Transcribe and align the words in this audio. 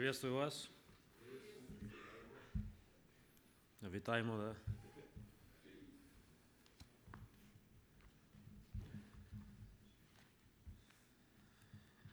Приветствую 0.00 0.34
вас. 0.34 0.70
Вітаємо, 3.82 4.38
да. 4.38 4.56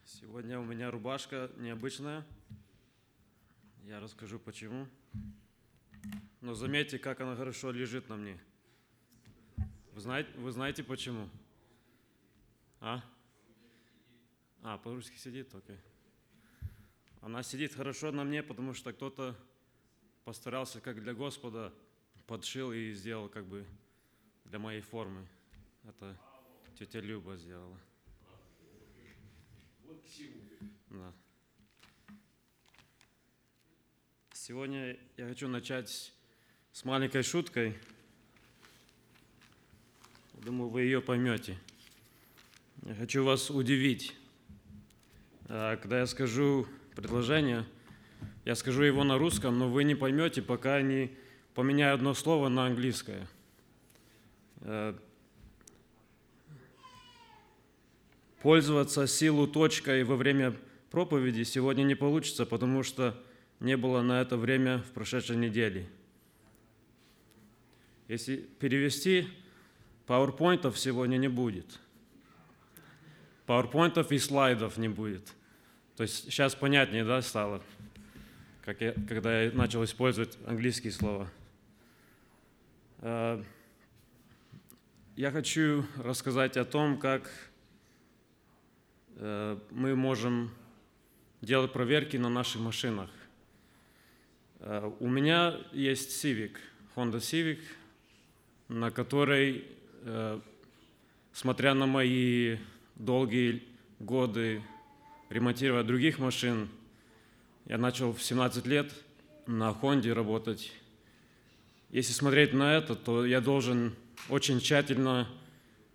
Сегодня 0.06 0.60
у 0.60 0.66
меня 0.66 0.92
рубашка 0.92 1.50
необычная. 1.58 2.26
Я 3.86 4.02
расскажу 4.02 4.38
почему. 4.38 4.88
Но 6.42 6.56
заметьте, 6.56 7.00
как 7.00 7.22
она 7.22 7.38
хорошо 7.38 7.72
лежит 7.72 8.10
на 8.10 8.18
мне. 8.18 8.38
Вы 9.94 10.02
знаете, 10.02 10.30
вы 10.38 10.52
знаете 10.52 10.84
почему? 10.84 11.30
А? 12.82 13.00
А, 14.62 14.78
по-русски 14.78 15.16
сидит, 15.16 15.56
окей. 15.56 15.80
Она 17.22 17.44
сидит 17.44 17.74
хорошо 17.74 18.12
на 18.12 18.24
мне, 18.24 18.44
потому 18.44 18.74
что 18.74 18.94
кто-то 18.94 19.36
постарался 20.24 20.80
как 20.82 21.02
для 21.02 21.14
Господа, 21.14 21.74
подшил 22.26 22.72
и 22.72 22.94
сделал 22.94 23.30
как 23.30 23.46
бы 23.46 23.66
для 24.46 24.60
моей 24.60 24.82
формы. 24.82 25.26
Это 25.88 26.18
тетя 26.78 27.00
Люба 27.00 27.36
сделала. 27.38 27.78
Да. 30.90 31.14
Сегодня 34.34 34.98
я 35.18 35.28
хочу 35.28 35.48
начать 35.48 36.14
с 36.72 36.86
маленькой 36.86 37.24
шуткой. 37.24 37.78
Думаю, 40.34 40.70
вы 40.70 40.84
ее 40.84 41.02
поймете. 41.02 41.58
Я 42.84 42.96
хочу 42.96 43.24
вас 43.24 43.50
удивить. 43.50 44.16
А, 45.50 45.76
Когда 45.78 46.00
я 46.00 46.06
скажу 46.06 46.68
предложение, 46.98 47.64
я 48.44 48.56
скажу 48.56 48.82
его 48.82 49.04
на 49.04 49.20
русском, 49.20 49.60
но 49.60 49.70
вы 49.70 49.84
не 49.84 49.94
поймете, 49.94 50.42
пока 50.42 50.82
не 50.82 51.12
поменяю 51.54 51.94
одно 51.94 52.16
слово 52.16 52.50
на 52.50 52.66
английское. 52.66 53.28
Э, 54.62 54.96
Пользоваться 58.42 59.06
силу 59.06 59.48
точкой 59.48 60.04
во 60.04 60.16
время 60.16 60.56
проповеди 60.90 61.44
сегодня 61.44 61.84
не 61.84 61.94
получится, 61.94 62.48
потому 62.48 62.82
что 62.82 63.22
не 63.60 63.78
было 63.78 64.02
на 64.02 64.22
это 64.22 64.36
время 64.36 64.80
в 64.80 64.92
прошедшей 64.92 65.36
неделе. 65.36 65.88
Если 68.08 68.38
перевести, 68.38 69.28
пауэрпоинтов 70.08 70.80
сегодня 70.80 71.18
не 71.18 71.28
будет. 71.28 71.80
Пауэрпоинтов 73.46 74.12
и 74.12 74.18
слайдов 74.18 74.78
не 74.78 74.88
будет. 74.88 75.34
То 75.98 76.04
есть 76.04 76.26
сейчас 76.26 76.54
понятнее, 76.54 77.04
да, 77.04 77.24
стало, 77.24 77.60
как 78.64 78.82
я, 78.82 78.94
когда 79.10 79.42
я 79.42 79.52
начал 79.52 79.84
использовать 79.84 80.38
английские 80.46 80.94
слова. 80.94 81.28
Э, 83.00 83.44
Я 85.16 85.32
хочу 85.32 85.88
рассказать 85.98 86.56
о 86.56 86.66
том, 86.66 87.00
как 87.00 87.32
э, 89.16 89.58
мы 89.72 89.96
можем 89.96 90.52
делать 91.42 91.74
проверки 91.74 92.16
на 92.18 92.30
наших 92.30 92.62
машинах. 92.62 93.10
Э, 94.60 94.92
У 95.00 95.10
меня 95.10 95.60
есть 95.72 96.24
Civic, 96.24 96.58
Honda 96.96 97.18
Civic, 97.18 97.62
на 98.68 98.92
которой, 98.92 99.66
смотря 101.32 101.74
на 101.74 101.88
мои 101.88 102.58
долгие 102.96 103.64
годы 104.00 104.62
ремонтировать 105.30 105.86
других 105.86 106.20
машин, 106.20 106.70
я 107.66 107.78
начал 107.78 108.14
в 108.14 108.22
17 108.22 108.66
лет 108.66 108.92
на 109.46 109.74
Хонде 109.74 110.14
работать. 110.14 110.72
Если 111.90 112.14
смотреть 112.14 112.54
на 112.54 112.76
это, 112.76 112.96
то 112.96 113.26
я 113.26 113.42
должен 113.42 113.96
очень 114.30 114.60
тщательно 114.60 115.28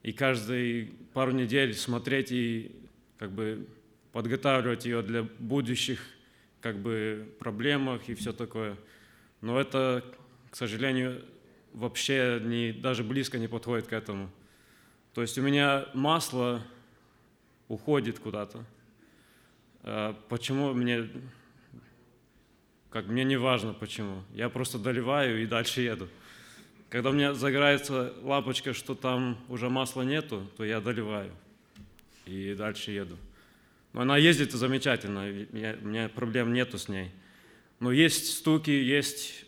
и 0.03 0.13
каждые 0.13 0.91
пару 1.13 1.33
недель 1.33 1.75
смотреть 1.75 2.33
и 2.33 2.73
как 3.19 3.31
бы 3.31 3.67
подготавливать 4.13 4.85
ее 4.85 5.03
для 5.03 5.23
будущих 5.39 6.01
как 6.61 6.79
бы 6.79 7.29
проблемах 7.39 8.09
и 8.09 8.15
все 8.15 8.33
такое. 8.33 8.77
Но 9.41 9.61
это, 9.61 10.05
к 10.51 10.57
сожалению, 10.57 11.23
вообще 11.73 12.41
не, 12.43 12.73
даже 12.73 13.03
близко 13.03 13.39
не 13.39 13.49
подходит 13.49 13.87
к 13.87 13.93
этому. 13.93 14.31
То 15.15 15.23
есть 15.23 15.37
у 15.39 15.43
меня 15.43 15.87
масло 15.95 16.63
уходит 17.69 18.19
куда-то. 18.19 18.65
А 19.85 20.15
Почему 20.29 20.73
мне, 20.75 21.09
как 22.91 23.07
мне 23.07 23.25
не 23.25 23.37
важно 23.37 23.73
почему. 23.73 24.23
Я 24.35 24.49
просто 24.49 24.79
доливаю 24.79 25.43
и 25.43 25.47
дальше 25.47 25.81
еду. 25.81 26.09
Когда 26.89 27.11
у 27.11 27.13
меня 27.13 27.35
загорается 27.35 28.13
лампочка, 28.23 28.75
что 28.75 28.95
там 28.95 29.39
уже 29.49 29.71
масла 29.71 30.03
нету, 30.03 30.47
то 30.57 30.65
я 30.65 30.81
доливаю 30.81 31.33
и 32.27 32.55
дальше 32.55 32.91
еду. 32.91 33.17
Но 33.93 34.03
она 34.03 34.17
ездит 34.17 34.53
замечательно, 34.53 35.29
я- 35.53 35.77
у 35.83 35.87
меня 35.87 36.09
проблем 36.09 36.53
нету 36.53 36.79
с 36.79 36.89
ней. 36.89 37.11
Но 37.81 37.93
есть 37.93 38.37
стуки, 38.39 38.71
есть 38.71 39.45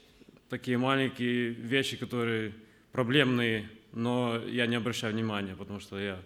такие 0.48 0.76
маленькие 0.78 1.50
вещи, 1.50 1.96
которые 1.96 2.52
проблемные, 2.92 3.68
но 3.92 4.40
я 4.46 4.66
не 4.66 4.76
обращаю 4.76 5.12
внимания, 5.14 5.54
потому 5.54 5.80
что 5.80 5.98
я 5.98 6.20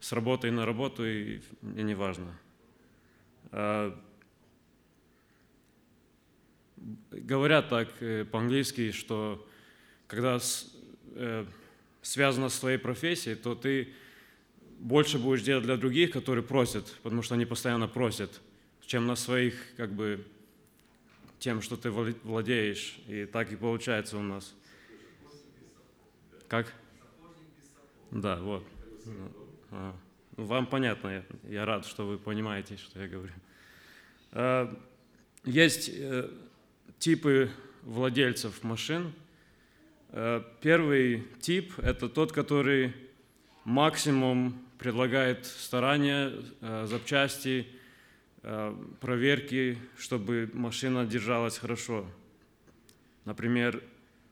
с 0.00 0.12
работы 0.12 0.50
на 0.50 0.66
работу, 0.66 1.04
и 1.06 1.40
мне 1.62 1.82
не 1.82 1.94
важно. 1.94 2.36
А, 3.52 3.98
Говорят 7.10 7.68
так 7.68 7.88
э, 8.00 8.24
по-английски, 8.24 8.92
что 8.92 9.46
когда 10.06 10.38
э, 11.14 11.46
связано 12.02 12.48
с 12.48 12.58
твоей 12.58 12.78
профессией, 12.78 13.34
то 13.34 13.54
ты 13.54 13.88
больше 14.78 15.18
будешь 15.18 15.42
делать 15.42 15.64
для 15.64 15.76
других, 15.76 16.10
которые 16.10 16.44
просят, 16.44 16.94
потому 17.02 17.22
что 17.22 17.34
они 17.34 17.46
постоянно 17.46 17.88
просят, 17.88 18.40
чем 18.84 19.06
на 19.06 19.16
своих, 19.16 19.54
как 19.76 19.92
бы, 19.92 20.24
тем, 21.38 21.62
что 21.62 21.76
ты 21.76 21.88
вла- 21.88 22.16
владеешь. 22.22 22.98
И 23.08 23.24
так 23.24 23.50
и 23.52 23.56
получается 23.56 24.18
у 24.18 24.22
нас. 24.22 24.54
Как? 26.48 26.72
Да, 28.10 28.36
вот. 28.36 28.64
Ну, 29.06 29.32
а, 29.70 29.94
ну, 29.94 30.05
Вам 30.36 30.66
понятно, 30.66 31.24
я, 31.48 31.64
рад, 31.64 31.86
что 31.86 32.06
вы 32.06 32.18
понимаете, 32.18 32.76
что 32.76 33.00
я 33.00 33.08
говорю. 33.08 33.32
А, 34.32 34.78
Есть 35.44 35.88
э, 35.90 36.28
типы 36.98 37.50
владельцев 37.84 38.62
машин. 38.62 39.14
Э, 40.10 40.42
Первый 40.60 41.26
тип– 41.40 41.72
это 41.78 42.10
тот, 42.10 42.32
который 42.32 42.94
максимум 43.64 44.60
предлагает 44.78 45.46
старания, 45.46 46.32
э, 46.60 46.86
запчасти, 46.86 47.66
проверки, 49.00 49.76
чтобы 49.98 50.48
машина 50.52 51.04
держалась 51.04 51.58
хорошо. 51.58 52.06
Например, 53.24 53.82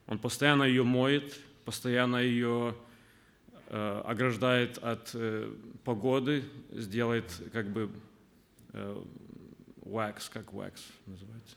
он 0.07 0.19
постоянно 0.19 0.63
ее 0.63 0.83
моет, 0.83 1.37
постоянно 1.65 2.17
ее 2.17 2.77
ограждает 4.05 4.77
от 4.77 5.11
э, 5.13 5.51
погоды, 5.83 6.43
сделает 6.71 7.25
как 7.51 7.67
бы 7.69 7.89
э, 8.73 9.03
wax, 9.81 10.29
как 10.31 10.53
wax 10.53 10.79
называется. 11.05 11.55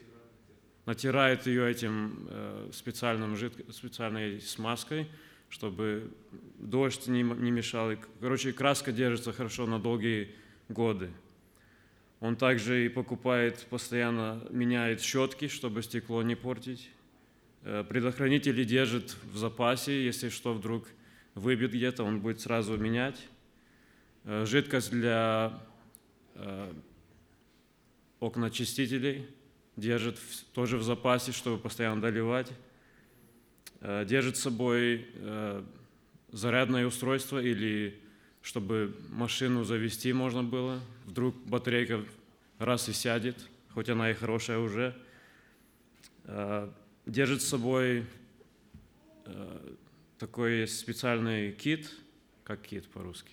Натирает 0.86 1.46
ее 1.46 1.70
этим 1.70 2.26
э, 2.30 2.70
специальным 2.72 3.34
жидко- 3.34 3.70
специальной 3.72 4.40
смазкой, 4.40 5.08
чтобы 5.50 6.10
дождь 6.58 7.06
не, 7.08 7.22
не 7.22 7.50
мешал. 7.50 7.92
Короче, 8.20 8.52
краска 8.52 8.90
держится 8.92 9.32
хорошо 9.32 9.66
на 9.66 9.78
долгие 9.78 10.34
годы. 10.68 11.10
Он 12.20 12.36
также 12.36 12.86
и 12.86 12.88
покупает, 12.88 13.66
постоянно 13.70 14.42
меняет 14.50 15.00
щетки, 15.00 15.48
чтобы 15.48 15.82
стекло 15.82 16.22
не 16.22 16.34
портить. 16.34 16.90
Э, 17.64 17.84
Предохранители 17.86 18.64
держит 18.64 19.16
в 19.32 19.36
запасе, 19.36 20.04
если 20.04 20.30
что 20.30 20.54
вдруг 20.54 20.88
выбит 21.38 21.70
где-то, 21.72 22.04
он 22.04 22.20
будет 22.20 22.40
сразу 22.40 22.76
менять. 22.76 23.18
Э, 24.24 24.44
Жидкость 24.44 24.90
для 24.90 25.58
э, 26.34 26.72
окночистителей 28.20 29.26
держит 29.76 30.18
в- 30.18 30.44
тоже 30.52 30.76
в 30.76 30.82
запасе, 30.82 31.32
чтобы 31.32 31.58
постоянно 31.58 32.00
доливать. 32.02 32.52
Э, 33.80 34.04
Держит 34.04 34.36
с 34.36 34.40
собой 34.40 35.06
зарядное 36.30 36.86
устройство 36.86 37.38
или 37.42 37.98
чтобы 38.42 38.94
машину 39.08 39.64
завести 39.64 40.12
можно 40.12 40.42
было. 40.42 40.80
Вдруг 41.06 41.34
батарейка 41.46 42.04
раз 42.58 42.88
и 42.88 42.92
сядет, 42.92 43.36
хоть 43.72 43.88
она 43.88 44.10
и 44.10 44.14
хорошая 44.14 44.58
уже. 44.58 44.94
Держит 47.06 47.40
с 47.42 47.48
собой 47.48 48.04
такой 50.18 50.60
есть 50.60 50.78
специальный 50.78 51.52
кит, 51.52 51.90
как 52.44 52.62
кит 52.62 52.86
по-русски, 52.88 53.30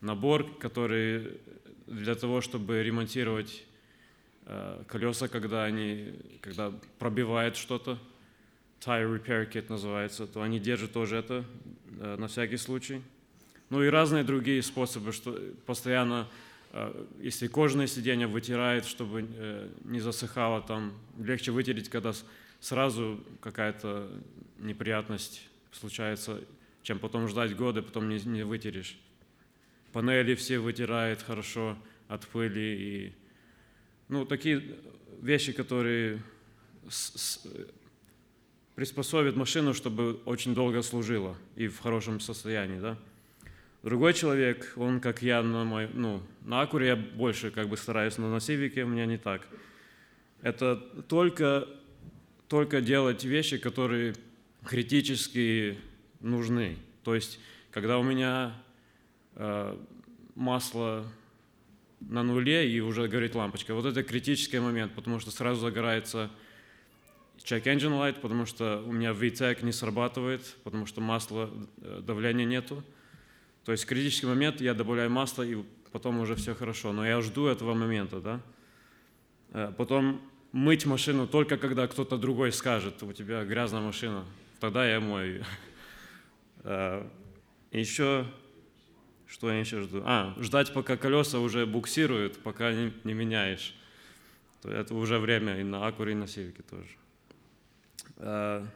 набор, 0.00 0.56
который 0.58 1.38
для 1.86 2.14
того, 2.14 2.40
чтобы 2.40 2.82
ремонтировать 2.82 3.64
э, 4.46 4.82
колеса, 4.86 5.28
когда 5.28 5.64
они, 5.64 6.14
когда 6.40 6.72
пробивает 6.98 7.56
что-то, 7.56 7.98
tire 8.80 9.18
repair 9.18 9.50
kit 9.50 9.66
называется, 9.68 10.26
то 10.26 10.42
они 10.42 10.58
держат 10.58 10.92
тоже 10.92 11.16
это 11.16 11.44
э, 12.00 12.16
на 12.16 12.28
всякий 12.28 12.56
случай. 12.56 13.02
Ну 13.68 13.82
и 13.82 13.88
разные 13.88 14.24
другие 14.24 14.62
способы, 14.62 15.12
что 15.12 15.38
постоянно, 15.66 16.28
э, 16.72 17.06
если 17.20 17.46
кожаное 17.46 17.86
сиденье 17.86 18.26
вытирает, 18.26 18.86
чтобы 18.86 19.28
не 19.84 20.00
засыхало, 20.00 20.62
там 20.62 20.94
легче 21.18 21.52
вытереть, 21.52 21.90
когда 21.90 22.14
сразу 22.60 23.22
какая-то 23.42 24.10
неприятность 24.58 25.42
случается, 25.74 26.40
чем 26.82 26.98
потом 26.98 27.28
ждать 27.28 27.56
годы, 27.56 27.82
потом 27.82 28.08
не, 28.08 28.20
не 28.20 28.44
вытерешь. 28.44 28.98
Панели 29.92 30.34
все 30.34 30.58
вытирает 30.58 31.22
хорошо 31.22 31.78
от 32.08 32.26
пыли 32.26 32.60
и 32.60 33.12
ну, 34.08 34.24
такие 34.26 34.62
вещи, 35.22 35.52
которые 35.52 36.22
с, 36.88 37.12
с, 37.16 37.46
приспособят 38.74 39.36
машину, 39.36 39.72
чтобы 39.72 40.20
очень 40.24 40.54
долго 40.54 40.82
служила 40.82 41.36
и 41.56 41.68
в 41.68 41.80
хорошем 41.80 42.20
состоянии, 42.20 42.78
да. 42.78 42.98
Другой 43.82 44.14
человек, 44.14 44.72
он 44.76 45.00
как 45.00 45.22
я 45.22 45.42
на 45.42 45.64
мой, 45.64 45.88
ну, 45.92 46.22
на 46.44 46.62
Акуре 46.62 46.86
я 46.88 46.96
больше 46.96 47.50
как 47.50 47.68
бы 47.68 47.76
стараюсь, 47.76 48.18
но 48.18 48.30
на 48.30 48.40
Сивике 48.40 48.84
у 48.84 48.88
меня 48.88 49.06
не 49.06 49.18
так. 49.18 49.46
Это 50.40 50.76
только, 51.08 51.68
только 52.48 52.80
делать 52.80 53.24
вещи, 53.24 53.58
которые 53.58 54.14
критически 54.64 55.78
нужны. 56.20 56.78
То 57.02 57.14
есть, 57.14 57.38
когда 57.70 57.98
у 57.98 58.02
меня 58.02 58.54
э, 59.34 59.76
масло 60.34 61.06
на 62.00 62.22
нуле 62.22 62.70
и 62.70 62.80
уже 62.80 63.08
горит 63.08 63.34
лампочка, 63.34 63.74
вот 63.74 63.86
это 63.86 64.02
критический 64.02 64.58
момент, 64.58 64.94
потому 64.94 65.20
что 65.20 65.30
сразу 65.30 65.60
загорается 65.60 66.30
check 67.38 67.64
engine 67.64 67.98
light, 67.98 68.20
потому 68.20 68.46
что 68.46 68.82
у 68.86 68.92
меня 68.92 69.10
VTEC 69.12 69.64
не 69.64 69.72
срабатывает, 69.72 70.56
потому 70.64 70.86
что 70.86 71.00
масла, 71.00 71.50
э, 71.78 72.00
давления 72.02 72.44
нету. 72.44 72.82
То 73.64 73.72
есть 73.72 73.86
критический 73.86 74.26
момент, 74.26 74.60
я 74.60 74.74
добавляю 74.74 75.10
масло, 75.10 75.42
и 75.42 75.56
потом 75.92 76.20
уже 76.20 76.34
все 76.34 76.54
хорошо. 76.54 76.92
Но 76.92 77.06
я 77.06 77.20
жду 77.20 77.46
этого 77.46 77.74
момента, 77.74 78.20
да. 78.20 78.40
Э, 79.52 79.72
потом 79.76 80.20
мыть 80.52 80.86
машину 80.86 81.26
только 81.26 81.56
когда 81.56 81.86
кто-то 81.86 82.16
другой 82.16 82.52
скажет, 82.52 83.02
у 83.02 83.12
тебя 83.12 83.44
грязная 83.44 83.80
машина, 83.80 84.24
тогда 84.64 84.88
я 84.88 84.98
мою. 84.98 85.44
Э, 86.66 87.06
еще, 87.70 88.26
что 89.26 89.50
я 89.50 89.60
еще 89.60 89.82
жду? 89.82 90.00
А, 90.06 90.34
ждать, 90.40 90.72
пока 90.72 90.96
колеса 90.96 91.40
уже 91.40 91.66
буксируют, 91.66 92.38
пока 92.38 92.72
не, 92.72 92.90
не 93.04 93.12
меняешь. 93.12 93.74
То 94.62 94.70
это 94.70 94.94
уже 94.94 95.18
время 95.18 95.60
и 95.60 95.62
на 95.62 95.86
Акуре, 95.86 96.12
и 96.12 96.14
на 96.14 96.26
Сивике 96.26 96.62
тоже. 96.62 96.88
Э, 98.16 98.66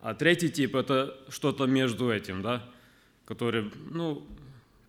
а 0.00 0.14
третий 0.14 0.50
тип– 0.50 0.74
это 0.74 1.16
что-то 1.28 1.66
между 1.66 2.10
этим, 2.10 2.42
да, 2.42 2.68
который, 3.24 3.70
ну, 3.92 4.26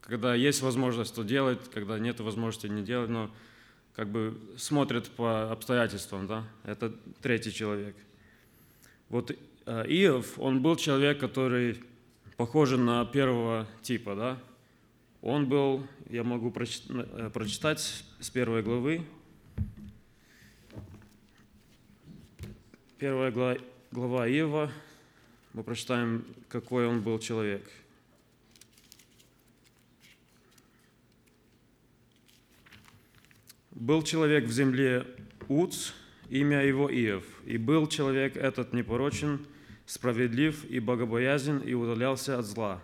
когда 0.02 0.34
есть 0.34 0.64
возможность, 0.64 1.14
то 1.14 1.22
делать, 1.22 1.70
когда 1.72 2.00
нет 2.00 2.20
возможности, 2.20 2.66
не 2.66 2.82
делать, 2.82 3.12
но 3.12 3.30
как 3.96 4.10
бы 4.10 4.42
смотрит 4.58 5.12
по 5.12 5.52
обстоятельствам, 5.52 6.26
да, 6.26 6.44
это 6.64 6.92
третий 7.22 7.54
человек. 7.54 7.96
Вот 9.10 9.38
Иов, 9.66 10.38
он 10.40 10.62
был 10.62 10.76
человек, 10.76 11.20
который 11.20 11.82
похож 12.36 12.72
на 12.72 13.06
первого 13.06 13.68
типа, 13.82 14.16
да, 14.16 14.40
он 15.22 15.48
был, 15.48 15.88
я 16.10 16.24
могу 16.24 16.54
э, 16.54 17.30
прочитать 17.34 18.04
с 18.20 18.30
первой 18.30 18.62
главы, 18.62 19.06
первая 22.98 23.32
глава, 23.32 23.58
глава 23.92 24.28
Иова, 24.28 24.72
мы 25.54 25.64
прочитаем, 25.64 26.26
какой 26.50 26.88
он 26.88 27.02
был 27.02 27.20
человек. 27.20 27.70
Был 33.72 34.04
человек 34.04 34.46
в 34.46 34.52
земле 34.52 35.06
Уц, 35.48 35.92
имя 36.30 36.66
его 36.66 36.90
Иов, 36.90 37.24
и 37.46 37.58
был 37.58 37.88
человек 37.88 38.36
этот 38.36 38.74
непорочен, 38.74 39.46
справедлив 39.86 40.66
и 40.66 40.80
богобоязен, 40.80 41.60
и 41.60 41.74
удалялся 41.74 42.40
от 42.40 42.46
зла. 42.46 42.82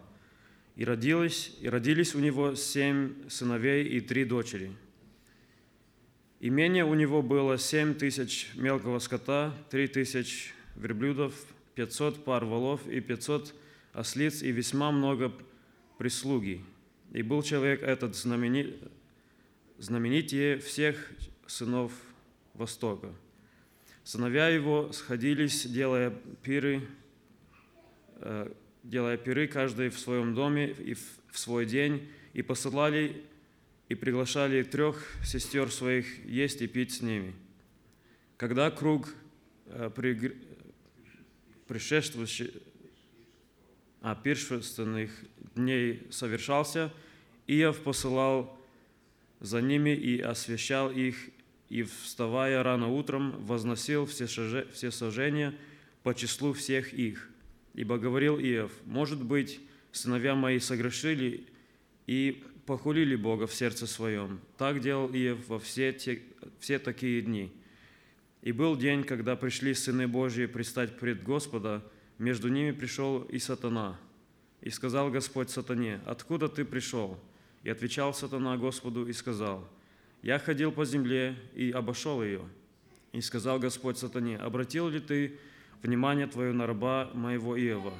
И 0.75 0.86
родились, 0.86 1.56
и 1.62 1.69
родились 1.69 2.16
у 2.16 2.19
него 2.19 2.56
семь 2.56 3.30
сыновей 3.30 3.86
и 3.86 4.00
три 4.00 4.25
дочери. 4.25 4.72
Имение 6.40 6.86
у 6.86 6.94
него 6.94 7.22
было 7.22 7.57
семь 7.57 7.94
тысяч 7.94 8.50
мелкого 8.56 9.00
скота, 9.00 9.54
три 9.69 9.88
тысяч 9.88 10.54
верблюдов, 10.75 11.34
500 11.75 12.24
пар 12.24 12.46
волов 12.46 12.88
и 12.88 13.01
500 13.01 13.54
ослиц 13.94 14.42
и 14.42 14.51
весьма 14.51 14.92
много 14.92 15.34
прислуги. 15.98 16.63
И 17.12 17.22
был 17.22 17.44
человек 17.44 17.84
этот 17.84 18.16
знаменит, 18.16 18.78
знаменитее 19.78 20.60
всех 20.60 21.12
сынов 21.46 21.92
Востока. 22.54 23.13
Сыновья 24.04 24.50
его 24.50 24.92
сходились, 24.92 25.66
делая 25.66 26.13
пиры, 26.42 26.88
э, 28.16 28.51
делая 28.84 29.18
пиры 29.18 29.48
каждый 29.48 29.90
в 29.90 30.00
своем 30.00 30.34
доме 30.34 30.72
и 30.72 30.94
в 30.94 31.38
свой 31.38 31.66
день, 31.66 32.10
и 32.34 32.42
посылали 32.42 33.24
и 33.90 33.96
приглашали 33.96 34.62
трех 34.63 35.04
сестер 35.24 35.72
своих 35.72 36.24
есть 36.25 36.62
и 36.62 36.68
пить 36.68 36.94
с 36.94 37.01
ними. 37.01 37.34
Когда 38.38 38.69
круг 38.72 39.10
э, 39.66 39.90
предшествующих, 41.68 42.51
а 44.01 44.16
пиршественных 44.16 45.12
дней 45.56 46.07
совершался, 46.12 46.94
Иов 47.48 47.80
посылал 47.81 48.57
за 49.40 49.62
ними 49.62 49.90
и 49.90 50.22
освящал 50.22 50.92
их, 50.92 51.18
и, 51.69 51.83
вставая 51.83 52.63
рано 52.63 52.89
утром, 52.89 53.45
возносил 53.45 54.06
все, 54.06 54.25
все 54.25 54.92
сожжения 54.92 55.56
по 56.04 56.13
числу 56.13 56.54
всех 56.54 56.94
их. 56.94 57.30
Ибо 57.75 57.98
говорил 57.98 58.39
Иов, 58.39 58.71
может 58.86 59.24
быть, 59.24 59.62
сыновья 59.92 60.36
мои 60.36 60.60
согрешили 60.60 61.48
и 62.07 62.44
похулили 62.66 63.16
Бога 63.16 63.48
в 63.48 63.54
сердце 63.54 63.86
своем. 63.86 64.39
Так 64.58 64.82
делал 64.82 65.10
Иов 65.10 65.48
во 65.48 65.60
все, 65.60 65.93
те, 65.93 66.22
все 66.60 66.79
такие 66.79 67.22
дни. 67.22 67.51
И 68.41 68.51
был 68.51 68.75
день, 68.75 69.03
когда 69.03 69.36
пришли 69.36 69.74
сыны 69.74 70.08
Божьи 70.08 70.46
предстать 70.46 70.98
пред 70.98 71.24
Господа, 71.24 71.84
между 72.17 72.50
ними 72.50 72.72
пришел 72.72 73.22
и 73.24 73.38
сатана. 73.38 74.00
И 74.62 74.70
сказал 74.72 75.12
Господь 75.12 75.50
сатане, 75.50 76.01
«Откуда 76.05 76.50
ты 76.50 76.65
пришел?» 76.65 77.20
И 77.63 77.70
отвечал 77.70 78.13
сатана 78.13 78.58
Господу 78.58 79.08
и 79.08 79.13
сказал, 79.13 79.70
«Я 80.21 80.39
ходил 80.39 80.71
по 80.71 80.85
земле 80.85 81.35
и 81.53 81.71
обошел 81.71 82.23
ее». 82.23 82.41
И 83.11 83.21
сказал 83.21 83.59
Господь 83.59 83.97
сатане, 83.97 84.38
«Обратил 84.38 84.89
ли 84.89 84.99
ты 84.99 85.38
внимание 85.81 86.27
твое 86.27 86.53
на 86.53 86.67
раба 86.67 87.09
моего 87.13 87.57
Иова? 87.57 87.93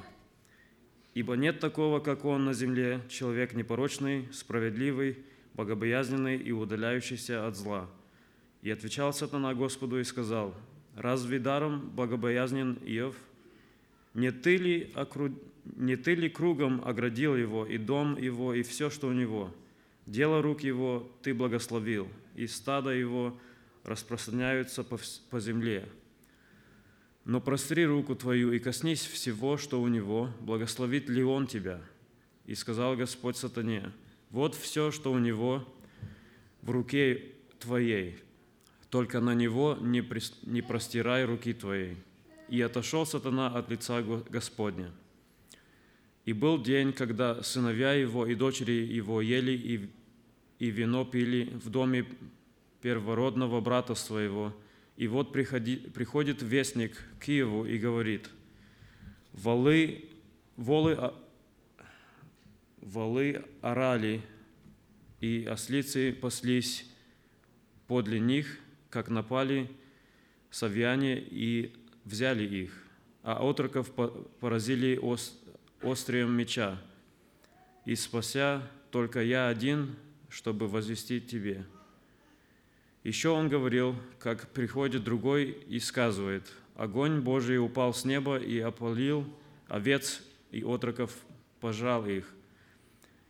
Ибо 1.14 1.34
нет 1.34 1.58
такого, 1.58 1.98
как 2.00 2.24
он 2.24 2.44
на 2.44 2.52
земле, 2.52 3.00
человек 3.08 3.54
непорочный, 3.54 4.28
справедливый, 4.32 5.18
богобоязненный 5.54 6.36
и 6.36 6.52
удаляющийся 6.52 7.46
от 7.46 7.56
зла» 7.56 7.88
И 8.62 8.70
отвечал 8.70 9.12
сатана 9.12 9.54
Господу 9.54 9.98
и 9.98 10.04
сказал, 10.04 10.54
«Разве 10.94 11.38
даром 11.38 11.90
богобоязнен 11.90 12.78
Иов? 12.84 13.16
Не 14.14 14.30
ты 14.30 14.56
ли, 14.56 14.92
окру... 14.94 15.30
не 15.76 15.96
ты 15.96 16.14
ли 16.14 16.28
кругом 16.28 16.82
оградил 16.84 17.36
его, 17.36 17.64
и 17.64 17.78
дом 17.78 18.18
его, 18.18 18.52
и 18.52 18.62
все, 18.62 18.90
что 18.90 19.08
у 19.08 19.12
него? 19.12 19.54
Дело 20.06 20.42
рук 20.42 20.62
его 20.62 21.10
ты 21.22 21.34
благословил, 21.34 22.08
и 22.34 22.46
стадо 22.46 22.90
его 22.90 23.38
распространяются 23.84 24.82
по, 24.82 24.98
по 25.30 25.40
земле. 25.40 25.88
Но 27.24 27.40
простри 27.40 27.86
руку 27.86 28.14
твою 28.14 28.52
и 28.52 28.58
коснись 28.58 29.06
всего, 29.06 29.56
что 29.56 29.80
у 29.80 29.88
него, 29.88 30.30
благословит 30.40 31.08
ли 31.08 31.22
он 31.22 31.46
тебя?» 31.46 31.80
И 32.46 32.54
сказал 32.54 32.96
Господь 32.96 33.36
сатане, 33.36 33.92
«Вот 34.30 34.54
все, 34.54 34.90
что 34.90 35.12
у 35.12 35.18
него 35.18 35.66
в 36.62 36.70
руке 36.70 37.34
твоей, 37.58 38.18
только 38.88 39.20
на 39.20 39.34
него 39.34 39.78
не, 39.80 40.04
не 40.42 40.62
простирай 40.62 41.24
руки 41.24 41.52
твоей. 41.52 41.96
И 42.48 42.60
отошел 42.60 43.06
сатана 43.06 43.46
от 43.46 43.70
лица 43.70 44.02
Господня. 44.02 44.90
И 46.30 46.32
был 46.32 46.62
день, 46.62 46.92
когда 46.92 47.42
сыновья 47.42 47.92
его 47.92 48.24
и 48.24 48.36
дочери 48.36 48.70
его 48.70 49.20
ели 49.20 49.50
и, 49.50 49.90
и 50.60 50.70
вино 50.70 51.04
пили 51.04 51.50
в 51.54 51.70
доме 51.70 52.06
первородного 52.82 53.60
брата 53.60 53.96
своего. 53.96 54.54
И 54.96 55.08
вот 55.08 55.32
приходи, 55.32 55.74
приходит 55.74 56.40
вестник 56.40 56.94
к 57.18 57.24
Киеву 57.24 57.66
и 57.66 57.78
говорит, 57.78 58.30
«Волы, 59.32 60.04
волы, 60.54 61.12
волы 62.80 63.44
орали, 63.60 64.22
и 65.20 65.48
ослицы 65.50 66.12
паслись 66.12 66.86
подле 67.88 68.20
них, 68.20 68.60
как 68.88 69.08
напали 69.08 69.68
савьяне 70.52 71.18
и 71.18 71.72
взяли 72.04 72.44
их, 72.44 72.84
а 73.24 73.40
отроков 73.50 73.90
поразили 74.38 74.96
острием 75.82 76.32
меча, 76.32 76.80
и 77.84 77.94
спася 77.94 78.68
только 78.90 79.22
я 79.22 79.48
один, 79.48 79.96
чтобы 80.28 80.68
возвестить 80.68 81.28
тебе». 81.28 81.64
Еще 83.02 83.30
он 83.30 83.48
говорил, 83.48 83.96
как 84.18 84.48
приходит 84.50 85.04
другой 85.04 85.52
и 85.68 85.80
сказывает, 85.80 86.52
«Огонь 86.74 87.20
Божий 87.20 87.58
упал 87.58 87.94
с 87.94 88.04
неба 88.04 88.36
и 88.38 88.58
опалил 88.58 89.26
овец 89.68 90.22
и 90.50 90.62
отроков, 90.62 91.16
пожал 91.60 92.06
их, 92.06 92.30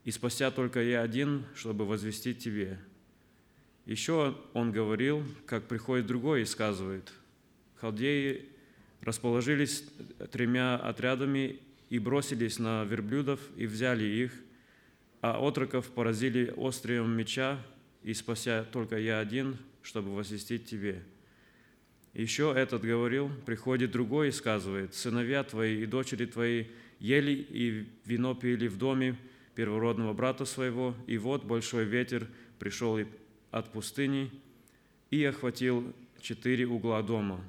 и 0.04 0.10
спася 0.10 0.50
только 0.50 0.82
я 0.82 1.02
один, 1.02 1.44
чтобы 1.54 1.86
возвестить 1.86 2.38
тебе». 2.38 2.78
Еще 3.86 4.36
он 4.52 4.72
говорил, 4.72 5.24
как 5.46 5.68
приходит 5.68 6.06
другой 6.06 6.42
и 6.42 6.46
сказывает, 6.46 7.12
«Халдеи 7.76 8.48
расположились 9.00 9.84
тремя 10.32 10.76
отрядами 10.76 11.60
и 11.90 11.98
бросились 11.98 12.58
на 12.58 12.84
верблюдов 12.84 13.40
и 13.56 13.66
взяли 13.66 14.04
их, 14.04 14.32
а 15.20 15.46
отроков 15.46 15.90
поразили 15.90 16.54
острием 16.56 17.10
меча, 17.10 17.58
и 18.02 18.14
спася 18.14 18.66
только 18.72 18.96
я 18.96 19.18
один, 19.18 19.58
чтобы 19.82 20.14
возвестить 20.14 20.64
тебе». 20.64 21.02
Еще 22.14 22.52
этот 22.56 22.82
говорил, 22.82 23.30
приходит 23.46 23.92
другой 23.92 24.28
и 24.28 24.32
сказывает, 24.32 24.94
«Сыновья 24.94 25.44
твои 25.44 25.82
и 25.82 25.86
дочери 25.86 26.26
твои 26.26 26.64
ели 26.98 27.32
и 27.32 27.86
вино 28.04 28.34
пили 28.34 28.66
в 28.66 28.78
доме 28.78 29.16
первородного 29.54 30.12
брата 30.12 30.44
своего, 30.44 30.94
и 31.06 31.18
вот 31.18 31.44
большой 31.44 31.84
ветер 31.84 32.26
пришел 32.58 32.98
от 33.50 33.72
пустыни 33.72 34.30
и 35.10 35.24
охватил 35.24 35.92
четыре 36.20 36.66
угла 36.66 37.02
дома, 37.02 37.40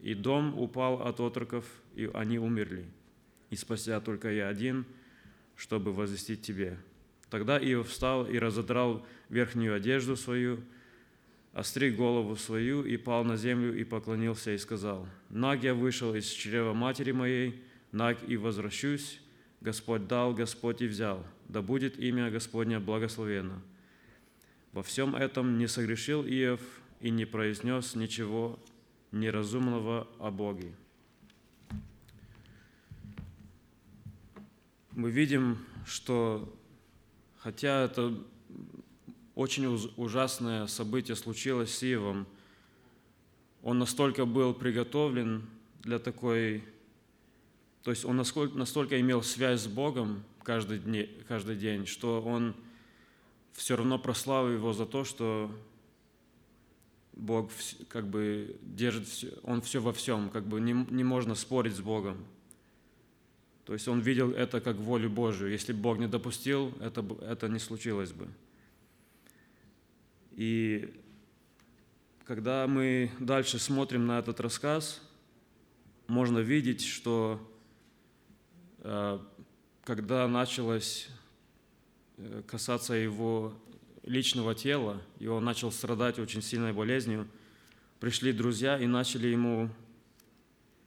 и 0.00 0.14
дом 0.14 0.58
упал 0.58 1.02
от 1.02 1.20
отроков, 1.20 1.64
и 1.94 2.10
они 2.14 2.38
умерли. 2.38 2.84
И 3.50 3.56
спася 3.56 4.00
только 4.00 4.30
я 4.30 4.48
один, 4.48 4.84
чтобы 5.56 5.92
возвестить 5.92 6.42
тебе». 6.42 6.78
Тогда 7.30 7.58
Иов 7.58 7.88
встал 7.88 8.26
и 8.26 8.38
разодрал 8.38 9.04
верхнюю 9.28 9.74
одежду 9.74 10.16
свою, 10.16 10.60
остриг 11.52 11.96
голову 11.96 12.36
свою 12.36 12.84
и 12.84 12.96
пал 12.96 13.24
на 13.24 13.36
землю 13.36 13.76
и 13.76 13.82
поклонился 13.82 14.52
и 14.52 14.58
сказал, 14.58 15.08
«Наг 15.28 15.64
я 15.64 15.74
вышел 15.74 16.14
из 16.14 16.26
чрева 16.26 16.72
матери 16.72 17.12
моей, 17.12 17.64
наг 17.90 18.18
и 18.28 18.36
возвращусь, 18.36 19.20
Господь 19.60 20.06
дал, 20.06 20.34
Господь 20.34 20.82
и 20.82 20.86
взял, 20.86 21.26
да 21.48 21.62
будет 21.62 21.98
имя 21.98 22.30
Господня 22.30 22.78
благословенно». 22.78 23.60
Во 24.72 24.82
всем 24.82 25.16
этом 25.16 25.58
не 25.58 25.66
согрешил 25.66 26.24
Иов 26.24 26.60
и 27.00 27.10
не 27.10 27.24
произнес 27.24 27.94
ничего 27.94 28.60
неразумного 29.10 30.06
о 30.18 30.30
Боге. 30.30 30.74
Мы 34.96 35.10
видим, 35.10 35.58
что 35.84 36.56
хотя 37.36 37.84
это 37.84 38.14
очень 39.34 39.66
ужасное 39.98 40.66
событие 40.68 41.16
случилось 41.16 41.76
с 41.76 41.82
Иовом, 41.82 42.26
он 43.62 43.78
настолько 43.78 44.24
был 44.24 44.54
приготовлен 44.54 45.46
для 45.82 45.98
такой, 45.98 46.64
то 47.82 47.90
есть 47.90 48.06
он 48.06 48.16
настолько, 48.16 48.56
настолько 48.56 48.98
имел 48.98 49.22
связь 49.22 49.64
с 49.64 49.66
Богом 49.66 50.24
каждый, 50.42 50.78
день, 50.78 51.10
каждый 51.28 51.56
день, 51.56 51.84
что 51.84 52.22
он 52.22 52.56
все 53.52 53.76
равно 53.76 53.98
прославил 53.98 54.54
его 54.54 54.72
за 54.72 54.86
то, 54.86 55.04
что 55.04 55.54
Бог 57.12 57.50
как 57.90 58.06
бы 58.06 58.56
держит, 58.62 59.06
все, 59.08 59.34
Он 59.42 59.60
все 59.60 59.82
во 59.82 59.92
всем, 59.92 60.30
как 60.30 60.46
бы 60.46 60.58
не, 60.58 60.72
не 60.72 61.04
можно 61.04 61.34
спорить 61.34 61.74
с 61.74 61.80
Богом. 61.82 62.16
То 63.66 63.72
есть 63.72 63.88
он 63.88 63.98
видел 63.98 64.30
это 64.30 64.60
как 64.60 64.76
волю 64.76 65.10
Божию. 65.10 65.50
Если 65.50 65.72
Бог 65.72 65.98
не 65.98 66.06
допустил, 66.06 66.72
это, 66.80 67.04
это 67.20 67.48
не 67.48 67.58
случилось 67.58 68.12
бы. 68.12 68.28
И 70.36 70.94
когда 72.24 72.68
мы 72.68 73.10
дальше 73.18 73.58
смотрим 73.58 74.06
на 74.06 74.20
этот 74.20 74.38
рассказ, 74.38 75.02
можно 76.06 76.38
видеть, 76.38 76.84
что 76.84 77.40
э, 78.78 79.18
когда 79.82 80.28
началось 80.28 81.08
э, 82.18 82.42
касаться 82.46 82.94
его 82.94 83.52
личного 84.04 84.54
тела, 84.54 85.02
и 85.18 85.26
он 85.26 85.44
начал 85.44 85.72
страдать 85.72 86.20
очень 86.20 86.40
сильной 86.40 86.72
болезнью, 86.72 87.26
пришли 87.98 88.32
друзья 88.32 88.78
и 88.78 88.86
начали 88.86 89.26
ему 89.26 89.70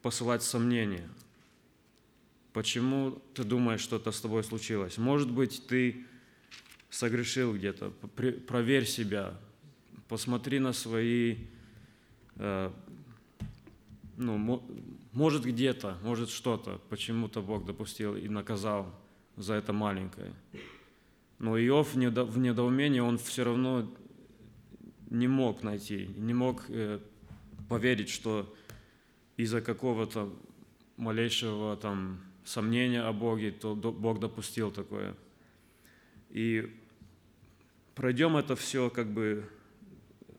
посылать 0.01 0.43
сомнения. 0.43 1.09
Почему 2.59 3.11
ты 3.35 3.45
думаешь, 3.45 3.79
что 3.79 3.95
это 3.95 4.11
с 4.11 4.19
тобой 4.19 4.43
случилось? 4.43 4.97
Может 4.97 5.31
быть, 5.31 5.65
ты 5.67 6.05
согрешил 6.89 7.55
где-то, 7.55 7.91
проверь 8.47 8.85
себя, 8.85 9.39
посмотри 10.09 10.59
на 10.59 10.73
свои, 10.73 11.37
э, 12.35 12.69
ну, 14.17 14.61
может 15.13 15.45
где-то, 15.45 15.99
может 16.03 16.29
что-то, 16.29 16.81
почему-то 16.89 17.41
Бог 17.41 17.65
допустил 17.65 18.17
и 18.17 18.27
наказал 18.27 18.93
за 19.37 19.53
это 19.53 19.71
маленькое. 19.71 20.33
Но 21.37 21.57
Иов 21.57 21.93
в 21.93 21.97
недоумении, 21.97 22.99
он 22.99 23.19
все 23.19 23.45
равно 23.45 23.89
не 25.09 25.29
мог 25.29 25.63
найти, 25.63 26.09
не 26.17 26.33
мог 26.33 26.65
э, 26.67 26.99
поверить, 27.69 28.09
что 28.09 28.53
из-за 29.37 29.61
какого-то 29.61 30.29
малейшего 30.97 31.77
там 31.77 32.19
сомнения 32.45 33.01
о 33.01 33.13
Боге, 33.13 33.51
то 33.51 33.75
Бог 33.75 34.19
допустил 34.19 34.71
такое. 34.71 35.15
И 36.29 36.75
пройдем 37.95 38.37
это 38.37 38.55
все, 38.55 38.89
как 38.89 39.07
бы 39.11 39.47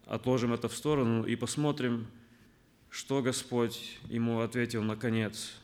отложим 0.07 0.53
это 0.53 0.69
в 0.69 0.75
сторону 0.75 1.25
и 1.25 1.37
посмотрим, 1.37 2.07
что 2.89 3.23
Господь 3.23 3.99
ему 4.09 4.41
ответил 4.41 4.83
наконец. 4.83 5.55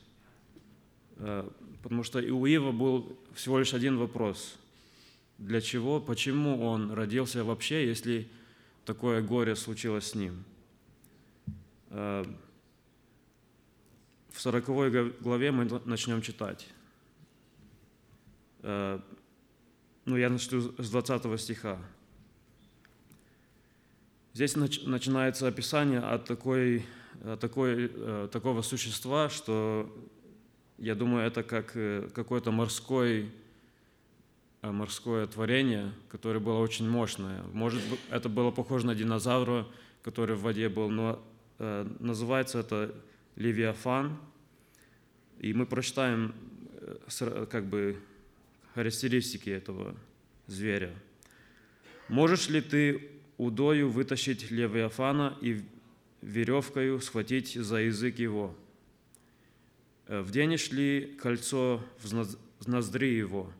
Э, 1.16 1.48
потому 1.82 2.02
что 2.02 2.18
у 2.18 2.46
Ива 2.46 2.72
был 2.72 3.18
всего 3.34 3.58
лишь 3.58 3.74
один 3.74 3.98
вопрос– 3.98 4.56
для 5.38 5.60
чего, 5.60 6.00
почему 6.00 6.62
он 6.62 6.92
родился 6.92 7.44
вообще, 7.44 7.86
если 7.86 8.28
такое 8.84 9.22
горе 9.22 9.54
случилось 9.54 10.10
с 10.10 10.14
ним. 10.14 10.44
Э, 14.36 14.38
в 14.38 14.40
40 14.40 15.20
главе 15.20 15.50
мы 15.50 15.64
начнем 15.84 16.22
читать. 16.22 16.66
Э, 18.62 19.00
ну, 20.04 20.16
я 20.16 20.30
начну 20.30 20.60
с 20.60 20.90
20 20.90 21.40
стиха. 21.40 21.78
Здесь 24.34 24.56
начинается 24.56 25.48
описание 25.48 26.00
от 26.00 26.26
такой, 26.26 26.84
такой, 27.40 27.90
э, 27.92 28.28
такого 28.30 28.62
существа, 28.62 29.30
что, 29.30 29.90
я 30.78 30.94
думаю, 30.94 31.26
это 31.26 31.42
как 31.42 31.72
какой-то 32.12 32.50
морской 32.50 33.32
Э, 34.66 34.70
морское 34.72 35.26
творение, 35.26 35.92
которое 36.08 36.40
было 36.40 36.58
очень 36.58 36.88
мощное. 36.88 37.42
Может, 37.52 37.82
это 38.10 38.28
было 38.28 38.50
похоже 38.50 38.86
на 38.86 38.94
динозавра, 38.94 39.66
который 40.02 40.34
в 40.34 40.42
воде 40.42 40.68
был, 40.68 40.88
но 40.88 41.22
э, 41.58 41.86
называется 42.00 42.60
это 42.60 42.94
Левиафан. 43.36 44.18
И 45.38 45.52
мы 45.52 45.66
прочитаем 45.66 46.34
э, 47.20 47.46
как 47.50 47.66
бы 47.66 47.98
характеристики 48.74 49.50
этого 49.50 49.96
зверя. 50.46 50.92
«Можешь 52.08 52.48
ли 52.48 52.60
ты 52.60 53.10
удою 53.36 53.88
вытащить 53.90 54.50
Левиафана 54.50 55.36
и 55.40 55.62
веревкою 56.22 57.00
схватить 57.00 57.54
за 57.54 57.76
язык 57.76 58.18
его? 58.18 58.56
Вденешь 60.08 60.70
ли 60.70 61.16
кольцо 61.20 61.84
в 62.02 62.68
ноздри 62.68 63.14
его?» 63.14 63.52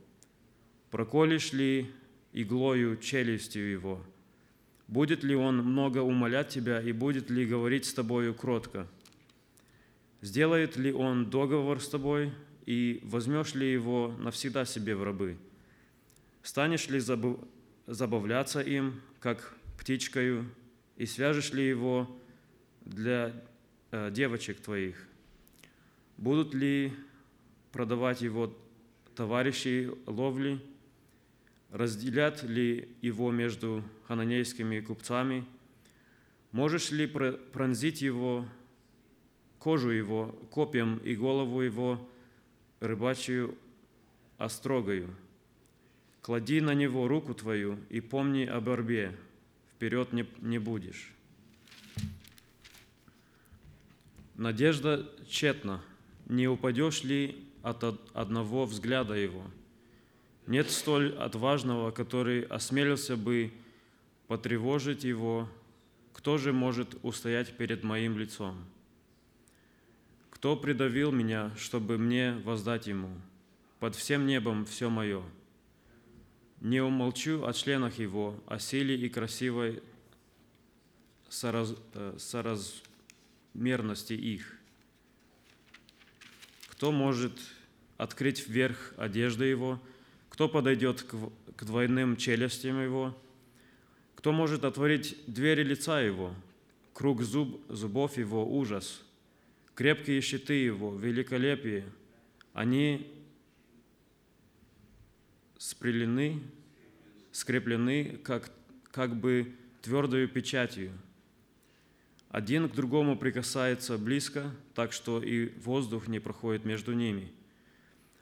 проколешь 0.96 1.52
ли 1.52 1.90
иглою 2.32 2.96
челюстью 2.96 3.70
его? 3.70 4.00
Будет 4.88 5.24
ли 5.24 5.34
он 5.34 5.58
много 5.58 5.98
умолять 5.98 6.48
тебя 6.48 6.80
и 6.80 6.92
будет 6.92 7.28
ли 7.28 7.44
говорить 7.44 7.84
с 7.84 7.92
тобою 7.92 8.34
кротко? 8.34 8.86
Сделает 10.20 10.76
ли 10.76 10.92
он 10.92 11.30
договор 11.30 11.80
с 11.80 11.88
тобой 11.88 12.32
и 12.64 13.00
возьмешь 13.04 13.54
ли 13.54 13.70
его 13.70 14.14
навсегда 14.18 14.64
себе 14.64 14.94
в 14.96 15.02
рабы? 15.02 15.36
Станешь 16.42 16.88
ли 16.88 17.00
забавляться 17.86 18.60
им, 18.60 19.00
как 19.20 19.54
птичкою, 19.78 20.48
и 20.96 21.06
свяжешь 21.06 21.52
ли 21.52 21.66
его 21.66 22.08
для 22.84 23.32
э, 23.90 24.10
девочек 24.10 24.60
твоих? 24.60 25.06
Будут 26.16 26.54
ли 26.54 26.92
продавать 27.72 28.22
его 28.22 28.56
товарищи 29.14 29.90
ловли– 30.06 30.60
разделят 31.70 32.42
ли 32.42 32.88
его 33.02 33.30
между 33.30 33.84
хананейскими 34.06 34.80
купцами? 34.80 35.44
Можешь 36.52 36.90
ли 36.90 37.06
пронзить 37.06 38.00
его, 38.00 38.46
кожу 39.58 39.90
его 39.90 40.34
копьем 40.50 40.98
и 40.98 41.14
голову 41.14 41.60
его 41.60 42.00
рыбачью 42.80 43.56
острогою? 44.38 45.14
Клади 46.22 46.60
на 46.60 46.74
него 46.74 47.06
руку 47.06 47.34
твою 47.34 47.78
и 47.88 48.00
помни 48.00 48.44
о 48.44 48.60
борьбе, 48.60 49.16
вперед 49.74 50.12
не, 50.12 50.26
не 50.40 50.58
будешь. 50.58 51.12
Надежда 54.34 55.08
тщетна, 55.28 55.82
не 56.26 56.48
упадешь 56.48 57.04
ли 57.04 57.36
от 57.62 57.82
одного 58.12 58.66
взгляда 58.66 59.14
его? 59.14 59.44
Нет 60.46 60.70
столь 60.70 61.14
отважного, 61.16 61.90
который 61.90 62.42
осмелился 62.42 63.16
бы 63.16 63.52
потревожить 64.26 65.04
его, 65.04 65.48
кто 66.12 66.38
же 66.38 66.52
может 66.52 66.96
устоять 67.02 67.56
перед 67.56 67.82
моим 67.82 68.18
лицом? 68.18 68.56
Кто 70.46 70.54
придавил 70.54 71.10
меня, 71.10 71.50
чтобы 71.58 71.98
мне 71.98 72.34
воздать 72.44 72.86
ему? 72.86 73.10
Под 73.80 73.96
всем 73.96 74.28
небом 74.28 74.64
все 74.64 74.88
мое. 74.88 75.24
Не 76.60 76.80
умолчу 76.80 77.44
о 77.44 77.52
членах 77.52 77.98
его, 77.98 78.40
о 78.46 78.60
силе 78.60 78.94
и 78.94 79.08
красивой 79.08 79.82
сораз, 81.28 81.74
э, 81.94 82.16
соразмерности 82.20 84.12
их. 84.12 84.56
Кто 86.68 86.92
может 86.92 87.36
открыть 87.96 88.46
вверх 88.46 88.94
одежды 88.98 89.46
его? 89.46 89.82
Кто 90.28 90.48
подойдет 90.48 91.02
к, 91.02 91.64
двойным 91.64 92.16
челюстям 92.16 92.80
его? 92.80 93.18
Кто 94.14 94.30
может 94.30 94.64
отворить 94.64 95.18
двери 95.26 95.64
лица 95.64 96.00
его? 96.00 96.32
Круг 96.94 97.22
зуб, 97.22 97.60
зубов 97.68 98.16
его 98.16 98.48
ужас, 98.56 99.02
крепкие 99.76 100.20
щиты 100.22 100.54
его, 100.54 100.96
великолепие. 100.96 101.84
Они 102.52 103.12
спрелены, 105.58 106.42
скреплены 107.30 108.18
как, 108.24 108.50
как 108.90 109.14
бы 109.14 109.54
твердою 109.82 110.28
печатью. 110.28 110.92
Один 112.30 112.68
к 112.68 112.74
другому 112.74 113.16
прикасается 113.16 113.98
близко, 113.98 114.50
так 114.74 114.92
что 114.92 115.22
и 115.22 115.50
воздух 115.60 116.08
не 116.08 116.18
проходит 116.18 116.64
между 116.64 116.92
ними. 116.92 117.32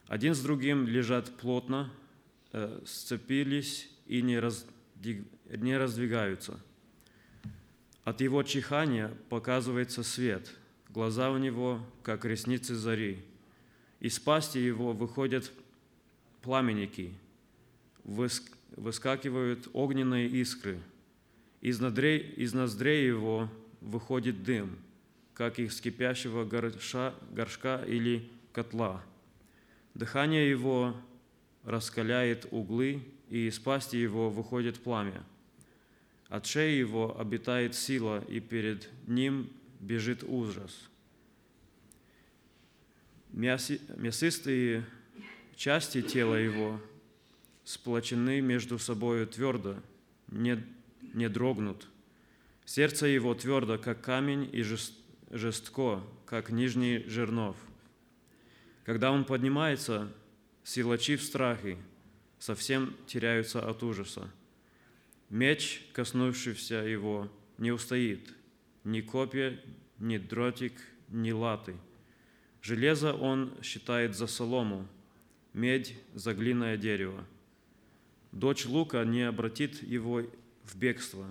Один 0.09 0.35
с 0.35 0.41
другим 0.41 0.87
лежат 0.87 1.37
плотно, 1.39 1.91
э, 2.53 2.83
сцепились 2.85 3.91
и 4.07 4.23
не, 4.23 4.39
раз, 4.39 4.67
не 5.49 5.77
раздвигаются. 5.77 6.61
От 8.03 8.21
его 8.21 8.43
чихания 8.43 9.09
показывается 9.31 10.03
свет, 10.03 10.51
глаза 10.95 11.33
у 11.33 11.39
него, 11.39 11.81
как 12.05 12.25
ресницы 12.25 12.77
зари. 12.77 13.19
Из 13.99 14.21
пасти 14.21 14.59
его 14.59 14.93
выходят 14.93 15.51
пламенники, 16.41 17.13
выскакивают 18.05 19.69
огненные 19.73 20.29
искры. 20.29 20.81
Из 21.61 21.81
ноздрей, 21.81 22.21
из 22.37 22.55
ноздрей 22.55 23.07
его 23.09 23.51
выходит 23.81 24.45
дым, 24.45 24.79
как 25.35 25.59
из 25.59 25.81
кипящего 25.81 26.45
горша, 26.45 27.13
горшка 27.33 27.83
или 27.85 28.31
котла. 28.53 29.03
Дыхание 29.95 30.49
его 30.49 30.95
раскаляет 31.65 32.47
углы, 32.53 33.03
и 33.31 33.49
из 33.49 33.59
пасти 33.59 33.97
его 33.97 34.31
выходит 34.31 34.79
пламя. 34.79 35.25
От 36.29 36.47
шеи 36.47 36.77
его 36.77 37.19
обитает 37.19 37.75
сила, 37.75 38.23
и 38.29 38.39
перед 38.39 38.89
ним 39.09 39.51
бежит 39.85 40.25
ужас. 40.25 40.89
Мясистые 43.33 44.85
части 45.57 46.03
тела 46.03 46.37
его 46.37 46.81
сплочены 47.65 48.41
между 48.41 48.79
собою 48.79 49.27
твердо, 49.27 49.77
не, 50.29 50.63
не 51.13 51.29
дрогнут. 51.29 51.87
Сердце 52.65 53.07
его 53.07 53.35
твердо, 53.35 53.79
как 53.79 54.01
камень, 54.01 54.49
и 54.53 54.63
жестко, 55.31 56.03
как 56.27 56.51
нижний 56.51 57.05
жернов. 57.07 57.57
Когда 58.85 59.11
он 59.13 59.25
поднимается, 59.25 60.13
силачи 60.63 61.17
в 61.17 61.23
страхе 61.23 61.77
совсем 62.39 62.95
теряются 63.07 63.67
от 63.67 63.83
ужаса. 63.83 64.31
Меч, 65.29 65.87
коснувшийся 65.93 66.77
его, 66.77 67.31
не 67.59 67.73
устоит, 67.73 68.33
ни 68.85 69.01
копья, 69.01 69.59
ни 69.99 70.19
дротик, 70.19 70.73
ни 71.09 71.33
латы. 71.33 71.75
Железо 72.63 73.13
он 73.15 73.53
считает 73.63 74.15
за 74.15 74.27
солому, 74.27 74.87
медь 75.53 75.95
за 76.15 76.35
глиное 76.35 76.77
дерево. 76.77 77.25
Дочь 78.33 78.67
Лука 78.67 79.05
не 79.05 79.23
обратит 79.23 79.83
его 79.83 80.23
в 80.65 80.77
бегство. 80.77 81.27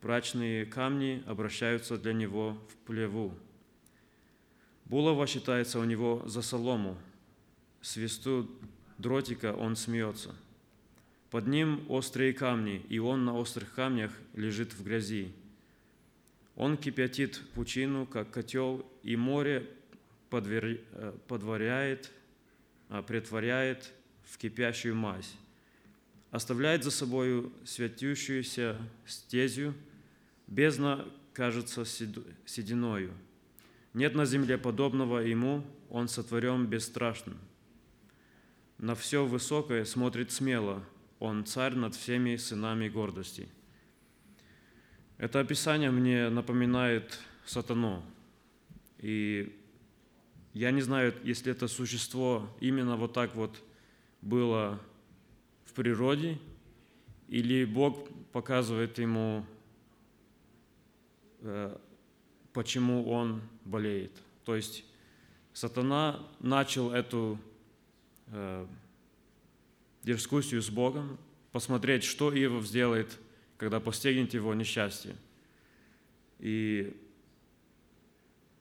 Прачные 0.00 0.66
камни 0.66 1.22
обращаются 1.26 1.96
для 1.96 2.12
него 2.12 2.58
в 2.68 2.76
плеву. 2.86 3.34
Булава 4.84 5.26
считается 5.26 5.80
у 5.80 5.84
него 5.84 6.22
за 6.26 6.42
солому. 6.42 6.96
Свисту 7.80 8.48
дротика 8.98 9.52
он 9.52 9.74
смеется. 9.74 10.34
Под 11.30 11.46
ним 11.46 11.84
острые 11.88 12.32
камни, 12.32 12.84
и 12.88 12.98
он 12.98 13.24
на 13.24 13.36
острых 13.36 13.74
камнях 13.74 14.12
лежит 14.34 14.72
в 14.74 14.84
грязи. 14.84 15.32
Он 16.56 16.76
кипятит 16.76 17.40
пучину, 17.54 18.06
как 18.06 18.30
котел, 18.30 18.84
и 19.02 19.14
море 19.14 19.70
э, 20.30 21.12
подваряет, 21.28 22.10
а, 22.88 23.02
претворяет 23.02 23.92
в 24.24 24.38
кипящую 24.38 24.96
мазь. 24.96 25.34
Оставляет 26.32 26.82
за 26.82 26.90
собою 26.90 27.52
святющуюся 27.64 28.76
стезю, 29.06 29.74
бездна 30.48 31.06
кажется 31.32 31.84
сединою– 31.84 33.12
нет 33.96 34.14
на 34.14 34.26
земле 34.26 34.58
подобного 34.58 35.20
ему, 35.20 35.64
он 35.88 36.08
сотворен 36.08 36.66
бесстрашным. 36.66 37.38
На 38.76 38.94
все 38.94 39.24
высокое 39.24 39.86
смотрит 39.86 40.30
смело, 40.30 40.84
он 41.18 41.46
царь 41.46 41.74
над 41.74 41.94
всеми 41.94 42.36
сынами 42.36 42.90
гордости. 42.90 43.48
Это 45.18 45.40
описание 45.40 45.90
мне 45.90 46.28
напоминает 46.28 47.18
сатану. 47.46 48.02
И 48.98 49.58
я 50.52 50.70
не 50.70 50.82
знаю, 50.82 51.14
если 51.22 51.52
это 51.52 51.68
существо 51.68 52.48
именно 52.60 52.96
вот 52.96 53.12
так 53.12 53.34
вот 53.34 53.62
было 54.20 54.80
в 55.64 55.72
природе, 55.72 56.38
или 57.28 57.64
Бог 57.64 58.08
показывает 58.32 58.98
ему 58.98 59.44
э, 61.40 61.76
почему 62.52 63.10
он 63.10 63.42
болеет. 63.64 64.12
То 64.44 64.54
есть 64.54 64.84
сатана 65.52 66.26
начал 66.40 66.92
эту 66.92 67.38
э, 68.28 68.66
дискуссию 70.02 70.62
с 70.62 70.70
Богом, 70.70 71.18
посмотреть, 71.52 72.04
что 72.04 72.32
Иов 72.34 72.66
сделает, 72.66 73.18
когда 73.56 73.80
постигнет 73.80 74.34
его 74.34 74.54
несчастье. 74.54 75.16
И 76.38 76.96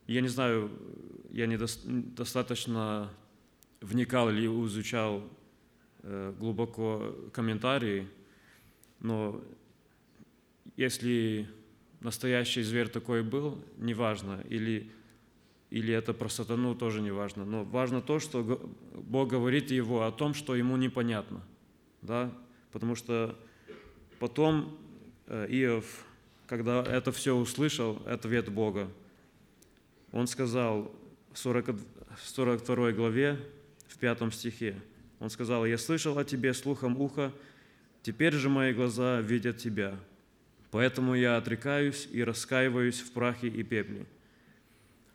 я 0.08 0.22
не 0.22 0.28
знаю, 0.28 0.72
я 1.32 1.48
недостаточно 1.48 3.12
вникал 3.82 4.30
или 4.30 4.48
изучал 4.48 5.24
э, 6.04 6.34
глубоко 6.40 7.16
комментарии, 7.34 8.08
но 9.00 9.44
если 10.78 11.48
настоящий 12.02 12.62
зверь 12.62 12.90
такой 12.90 13.24
был, 13.24 13.64
неважно, 13.78 14.44
или, 14.50 14.92
или 15.70 15.94
это 15.94 16.14
про 16.14 16.30
сатану, 16.30 16.76
тоже 16.76 17.02
неважно. 17.02 17.46
Но 17.46 17.64
важно 17.64 18.02
то, 18.02 18.20
что 18.20 18.44
Бог 18.94 19.30
говорит 19.30 19.72
его 19.72 20.04
о 20.04 20.12
том, 20.12 20.34
что 20.34 20.56
ему 20.56 20.78
непонятно. 20.78 21.44
Да? 22.02 22.32
Потому 22.72 22.96
что 22.96 23.38
потом 24.20 24.78
Иов, 25.28 26.06
когда 26.48 26.84
это 26.84 27.12
все 27.12 27.36
услышал, 27.36 28.02
ответ 28.06 28.50
Бога, 28.50 28.90
он 30.12 30.28
сказал 30.28 30.92
в 31.34 31.38
40, 31.40 31.76
42 32.24 32.92
главе, 32.92 33.40
в 33.88 33.98
5 33.98 34.34
стихе, 34.34 34.76
он 35.20 35.30
сказал, 35.30 35.66
«Я 35.66 35.78
слышал 35.78 36.18
о 36.18 36.26
тебе 36.26 36.54
слухом 36.54 37.00
уха, 37.00 37.32
теперь 38.04 38.34
же 38.34 38.50
мои 38.50 38.74
глаза 38.74 39.22
видят 39.22 39.58
тебя, 39.58 39.98
Поэтому 40.76 41.16
я 41.16 41.38
отрекаюсь 41.38 42.06
и 42.12 42.22
раскаиваюсь 42.22 43.00
в 43.00 43.14
прахе 43.14 43.48
и 43.48 43.64
пепле. 43.64 44.06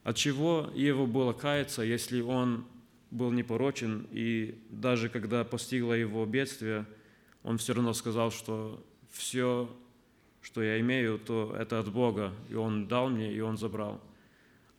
От 0.05 0.17
чего 0.17 0.71
Еву 0.75 1.07
было 1.07 1.35
каяться, 1.35 1.83
если 1.83 2.23
он 2.23 2.65
был 3.11 3.31
непорочен, 3.31 4.07
и 4.11 4.59
даже 4.71 5.11
когда 5.11 5.45
постигло 5.45 5.93
его 5.93 6.25
бедствие, 6.25 6.87
он 7.43 7.59
все 7.59 7.75
равно 7.75 7.93
сказал, 7.93 8.31
что 8.31 8.83
все 9.11 9.69
что 10.43 10.63
я 10.63 10.81
имею, 10.81 11.19
то 11.19 11.55
это 11.59 11.79
от 11.79 11.93
Бога, 11.93 12.33
и 12.49 12.55
Он 12.55 12.89
дал 12.89 13.09
мне, 13.11 13.33
и 13.33 13.41
Он 13.41 13.57
забрал. 13.57 14.01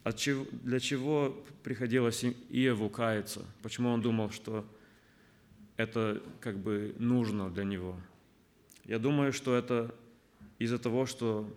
От 0.03 0.17
чего, 0.17 0.47
для 0.63 0.79
чего 0.79 1.43
приходилось 1.63 2.23
Иову 2.49 2.89
каяться? 2.89 3.45
Почему 3.61 3.89
он 3.89 4.01
думал, 4.01 4.31
что 4.31 4.65
это 5.77 6.23
как 6.39 6.57
бы 6.57 6.95
нужно 6.97 7.51
для 7.51 7.63
него? 7.63 7.95
Я 8.85 8.97
думаю, 8.97 9.31
что 9.31 9.55
это 9.55 9.93
из-за 10.57 10.79
того, 10.79 11.05
что 11.05 11.47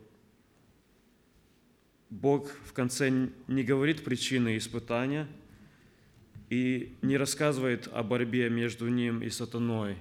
Бог 2.11 2.51
в 2.67 2.75
конце 2.75 3.31
не 3.49 3.65
говорит 3.65 4.05
причины 4.05 4.59
испытания 4.59 5.27
и 6.51 6.95
не 7.01 7.17
рассказывает 7.17 7.89
о 7.91 8.03
борьбе 8.03 8.51
между 8.51 8.89
ним 8.89 9.23
и 9.23 9.31
сатаной, 9.31 9.97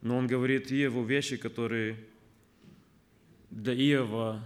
но 0.00 0.16
Он 0.16 0.26
говорит 0.26 0.72
Иову 0.72 1.04
вещи, 1.04 1.36
которые 1.36 1.98
для 3.52 3.74
Иова 3.74 4.42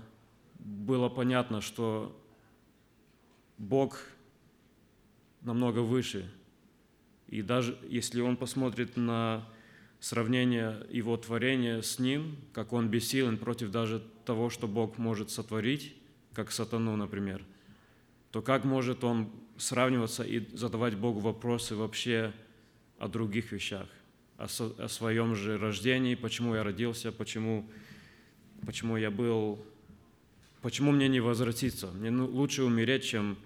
было 0.58 1.08
понятно, 1.08 1.60
что 1.60 2.20
Бог 3.56 4.00
намного 5.42 5.78
выше. 5.78 6.30
И 7.28 7.40
даже 7.40 7.78
если 7.88 8.20
он 8.20 8.36
посмотрит 8.36 8.96
на 8.96 9.48
сравнение 10.00 10.86
его 10.90 11.16
творения 11.16 11.82
с 11.82 11.98
ним, 11.98 12.36
как 12.52 12.72
он 12.72 12.88
бессилен 12.88 13.38
против 13.38 13.70
даже 13.70 14.02
того, 14.24 14.50
что 14.50 14.66
Бог 14.66 14.98
может 14.98 15.30
сотворить, 15.30 15.94
как 16.34 16.50
сатану, 16.50 16.96
например, 16.96 17.44
то 18.32 18.42
как 18.42 18.64
может 18.64 19.04
он 19.04 19.30
сравниваться 19.56 20.24
и 20.24 20.46
задавать 20.54 20.96
Богу 20.96 21.20
вопросы 21.20 21.76
вообще 21.76 22.34
о 22.98 23.08
других 23.08 23.52
вещах, 23.52 23.88
о, 24.36 24.46
о 24.78 24.88
своем 24.88 25.34
же 25.34 25.58
рождении, 25.58 26.16
почему 26.16 26.56
я 26.56 26.64
родился, 26.64 27.12
почему, 27.12 27.70
почему 28.64 28.96
я 28.96 29.10
был, 29.10 29.64
почему 30.62 30.92
мне 30.92 31.08
не 31.08 31.20
возвратиться. 31.20 31.88
Мне 31.88 32.10
ну, 32.10 32.26
лучше 32.26 32.62
умереть, 32.62 33.04
чем, 33.04 33.36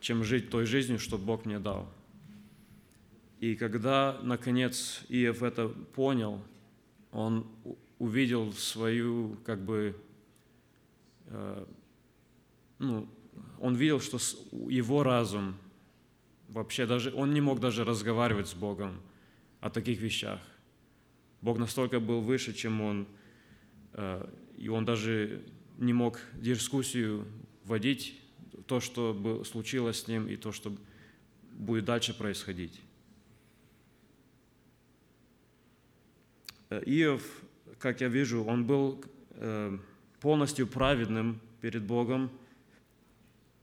чем 0.00 0.24
жить 0.24 0.50
той 0.50 0.66
жизнью, 0.66 0.98
что 0.98 1.18
Бог 1.18 1.44
мне 1.44 1.58
дал. 1.58 1.92
И 3.40 3.54
когда, 3.54 4.18
наконец, 4.22 5.04
Иов 5.08 5.42
это 5.42 5.68
понял, 5.68 6.42
он 7.12 7.46
увидел 7.98 8.52
свою, 8.52 9.36
как 9.44 9.60
бы, 9.60 9.96
э, 11.26 11.66
ну, 12.78 13.08
он 13.60 13.74
видел, 13.76 14.00
что 14.00 14.18
его 14.68 15.02
разум 15.02 15.56
вообще 16.48 16.86
даже, 16.86 17.12
он 17.14 17.32
не 17.32 17.40
мог 17.40 17.60
даже 17.60 17.84
разговаривать 17.84 18.48
с 18.48 18.54
Богом 18.54 19.00
о 19.60 19.70
таких 19.70 20.00
вещах. 20.00 20.40
Бог 21.40 21.58
настолько 21.58 22.00
был 22.00 22.20
выше, 22.20 22.52
чем 22.52 22.80
он, 22.80 23.06
э, 23.92 24.28
и 24.58 24.68
он 24.68 24.84
даже 24.84 25.44
не 25.78 25.92
мог 25.92 26.20
дискуссию 26.34 27.24
водить, 27.64 28.20
то, 28.66 28.80
что 28.80 29.44
случилось 29.44 30.02
с 30.02 30.08
ним, 30.08 30.28
и 30.28 30.36
то, 30.36 30.52
что 30.52 30.76
будет 31.52 31.84
дальше 31.84 32.12
происходить. 32.12 32.80
Э, 36.70 36.82
Иов, 36.84 37.22
как 37.78 38.00
я 38.00 38.08
вижу, 38.08 38.44
он 38.44 38.66
был 38.66 39.02
э, 39.30 39.78
полностью 40.20 40.66
праведным 40.66 41.40
перед 41.60 41.82
Богом 41.82 42.30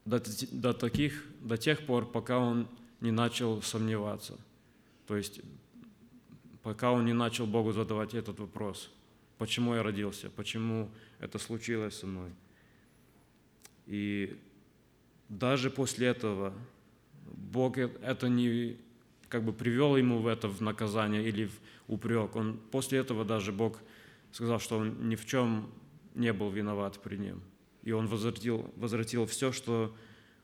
до, 0.06 0.24
до, 0.52 0.74
таких, 0.74 1.26
до 1.42 1.58
тех 1.58 1.86
пор, 1.86 2.06
пока 2.06 2.40
он 2.40 2.68
не 3.02 3.12
начал 3.12 3.62
сомневаться. 3.62 4.38
То 5.08 5.18
есть, 5.18 5.42
пока 6.64 6.92
он 6.92 7.06
не 7.06 7.14
начал 7.14 7.46
Богу 7.46 7.74
задавать 7.74 8.14
этот 8.14 8.40
вопрос. 8.40 8.92
Почему 9.38 9.76
я 9.76 9.84
родился? 9.84 10.30
Почему 10.30 10.90
это 11.20 11.40
случилось 11.40 12.00
со 12.00 12.08
мной? 12.08 12.32
И 13.86 14.38
даже 15.30 15.70
после 15.70 16.08
этого 16.08 16.54
Бог 17.26 17.78
это 17.78 18.30
не 18.30 18.78
как 19.30 19.44
бы 19.44 19.54
привел 19.54 19.98
ему 19.98 20.20
в 20.20 20.28
это 20.28 20.48
в 20.48 20.62
наказание 20.62 21.28
или 21.28 21.46
в 21.48 21.60
упрек. 21.88 22.36
Он, 22.36 22.60
после 22.72 23.00
этого 23.00 23.26
даже 23.26 23.52
Бог 23.52 23.80
сказал, 24.32 24.60
что 24.60 24.78
он 24.78 25.10
ни 25.10 25.16
в 25.16 25.26
чем 25.26 25.70
не 26.14 26.32
был 26.34 26.50
виноват 26.50 27.00
при 27.02 27.18
нем. 27.18 27.42
И 27.84 27.92
он 27.92 28.08
возвратил, 28.08 28.72
возвратил 28.78 29.26
все, 29.26 29.52
что 29.52 29.96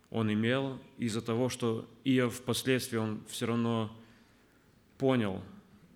он 0.09 0.31
имел, 0.31 0.79
из-за 0.97 1.21
того, 1.21 1.49
что 1.49 1.89
Иов 2.03 2.35
впоследствии 2.35 2.97
он 2.97 3.23
все 3.29 3.45
равно 3.45 3.95
понял 4.97 5.41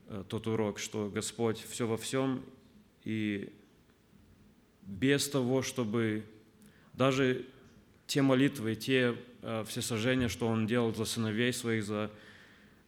э, 0.08 0.24
тот 0.30 0.48
урок, 0.48 0.80
что 0.80 1.10
Господь 1.10 1.60
все 1.60 1.86
во 1.86 1.98
всем, 1.98 2.44
и 3.06 3.54
без 4.82 5.30
того, 5.30 5.62
чтобы 5.62 6.26
даже 6.94 7.46
те 8.08 8.22
молитвы, 8.22 8.76
те 8.76 9.16
э, 9.42 9.64
все 9.68 9.82
сожжения, 9.82 10.28
что 10.28 10.48
он 10.48 10.68
делал 10.68 10.94
за 10.94 11.06
сыновей 11.06 11.54
своих, 11.54 11.86
за 11.86 12.12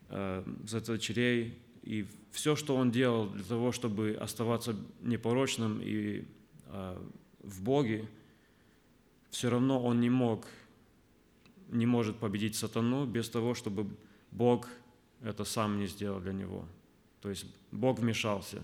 Э, 0.10 0.42
за 0.66 0.80
дочерей, 0.80 1.60
и 1.84 2.06
все, 2.32 2.56
что 2.56 2.78
он 2.78 2.92
делал 2.92 3.30
для 3.30 3.44
того, 3.44 3.74
чтобы 3.74 4.18
оставаться 4.18 4.74
непорочным 5.02 5.82
и 5.84 6.24
э, 6.68 7.06
в 7.44 7.62
Боге, 7.62 8.08
все 9.32 9.50
равно 9.50 9.84
он 9.84 10.00
не 10.00 10.10
мог, 10.10 10.46
не 11.68 11.86
может 11.86 12.20
победить 12.20 12.56
сатану 12.56 13.06
без 13.06 13.30
того, 13.30 13.54
чтобы 13.54 13.86
Бог 14.32 14.70
это 15.22 15.44
сам 15.44 15.78
не 15.78 15.88
сделал 15.88 16.22
для 16.22 16.32
него. 16.32 16.66
То 17.22 17.30
есть 17.30 17.46
Бог 17.74 18.00
вмешался. 18.00 18.64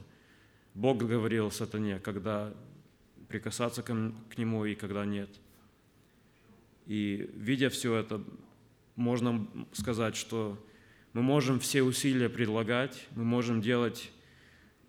Бог 0.74 0.98
говорил 1.04 1.52
сатане, 1.52 2.00
когда 2.00 2.54
прикасаться 3.28 3.84
к 3.84 4.38
нему 4.38 4.66
и 4.66 4.76
когда 4.76 5.06
нет. 5.06 5.30
И 6.86 7.30
видя 7.36 7.70
все 7.70 7.96
это, 7.96 8.24
можно 8.96 9.48
сказать, 9.72 10.16
что 10.16 10.58
мы 11.14 11.22
можем 11.22 11.60
все 11.60 11.84
усилия 11.84 12.30
предлагать, 12.30 13.08
мы 13.16 13.24
можем 13.24 13.62
делать, 13.62 14.12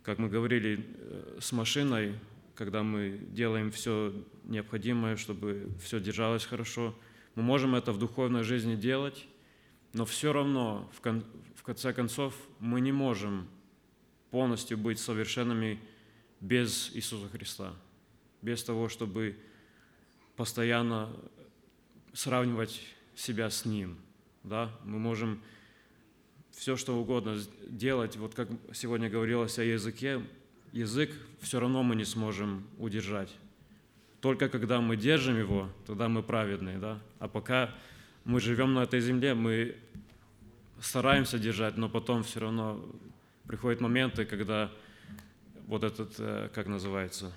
как 0.03 0.19
мы 0.19 0.29
говорили, 0.29 0.85
э, 0.85 1.39
с 1.41 1.53
машиной, 1.53 2.19
когда 2.55 2.83
мы 2.83 3.19
делаем 3.31 3.71
все 3.71 4.13
необходимое, 4.45 5.17
чтобы 5.17 5.69
все 5.83 6.01
держалось 6.01 6.45
хорошо. 6.45 6.95
Мы 7.35 7.43
можем 7.43 7.75
это 7.75 7.93
в 7.93 7.99
духовной 7.99 8.43
жизни 8.43 8.75
делать, 8.75 9.27
но 9.93 10.05
все 10.05 10.33
равно, 10.33 10.91
в, 10.95 11.01
кон, 11.01 11.25
в 11.57 11.63
конце 11.63 11.93
концов, 11.93 12.35
мы 12.59 12.81
не 12.81 12.93
можем 12.93 13.49
полностью 14.35 14.77
быть 14.77 14.99
совершенными 14.99 15.79
без 16.41 16.91
Иисуса 16.93 17.29
Христа, 17.29 17.73
без 18.43 18.65
того, 18.65 18.89
чтобы 18.89 19.39
постоянно 20.35 21.09
сравнивать 22.13 22.81
себя 23.15 23.49
с 23.49 23.65
Ним. 23.65 23.97
Да? 24.43 24.73
Мы 24.83 24.99
можем 24.99 25.41
все, 26.51 26.77
что 26.77 26.97
угодно 26.97 27.39
делать, 27.69 28.17
вот 28.17 28.35
как 28.35 28.49
сегодня 28.73 29.09
говорилось 29.09 29.57
о 29.61 29.63
языке, 29.63 30.21
язык 30.73 31.13
все 31.41 31.61
равно 31.61 31.85
мы 31.85 31.95
не 31.95 32.05
сможем 32.05 32.67
удержать. 32.79 33.33
Только 34.21 34.49
когда 34.49 34.81
мы 34.81 34.97
держим 34.97 35.39
его, 35.39 35.69
тогда 35.87 36.09
мы 36.09 36.25
праведные, 36.25 36.79
да? 36.79 37.01
А 37.21 37.29
пока 37.29 37.73
мы 38.25 38.41
живем 38.41 38.75
на 38.75 38.83
этой 38.83 38.99
земле, 38.99 39.35
мы 39.35 39.77
стараемся 40.81 41.39
держать, 41.39 41.77
но 41.77 41.89
потом 41.89 42.25
все 42.25 42.41
равно 42.41 42.85
приходят 43.47 43.81
моменты, 43.81 44.25
когда 44.25 44.71
вот 45.67 45.85
этот, 45.85 46.15
э, 46.19 46.51
как 46.55 46.67
называется, 46.67 47.33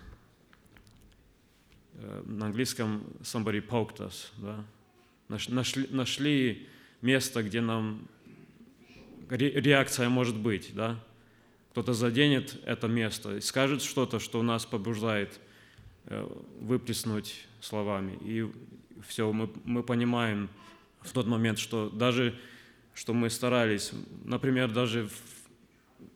э, 1.94 2.24
на 2.26 2.48
английском 2.48 3.04
somebody 3.22 3.66
poked 3.66 3.98
us, 3.98 4.32
да? 4.38 4.64
Нашли, 5.30 5.88
нашли 5.90 6.68
место, 7.02 7.44
где 7.44 7.60
нам 7.60 8.08
реакция 9.30 10.10
может 10.10 10.38
быть, 10.38 10.74
да? 10.74 11.04
Кто-то 11.72 11.94
заденет 11.94 12.60
это 12.66 12.88
место, 12.88 13.40
скажет 13.42 13.82
что-то, 13.82 14.20
что 14.20 14.42
нас 14.42 14.66
побуждает 14.66 15.40
э, 16.06 16.28
выплеснуть 16.62 17.46
словами. 17.62 18.18
И 18.22 18.50
все, 19.08 19.32
мы, 19.32 19.50
мы 19.64 19.84
понимаем 19.84 20.50
в 21.02 21.12
тот 21.12 21.28
момент, 21.28 21.60
что 21.60 21.90
даже, 21.90 22.38
что 22.94 23.14
мы 23.14 23.30
старались, 23.30 23.92
например, 24.24 24.72
даже 24.72 25.08
в 25.08 25.37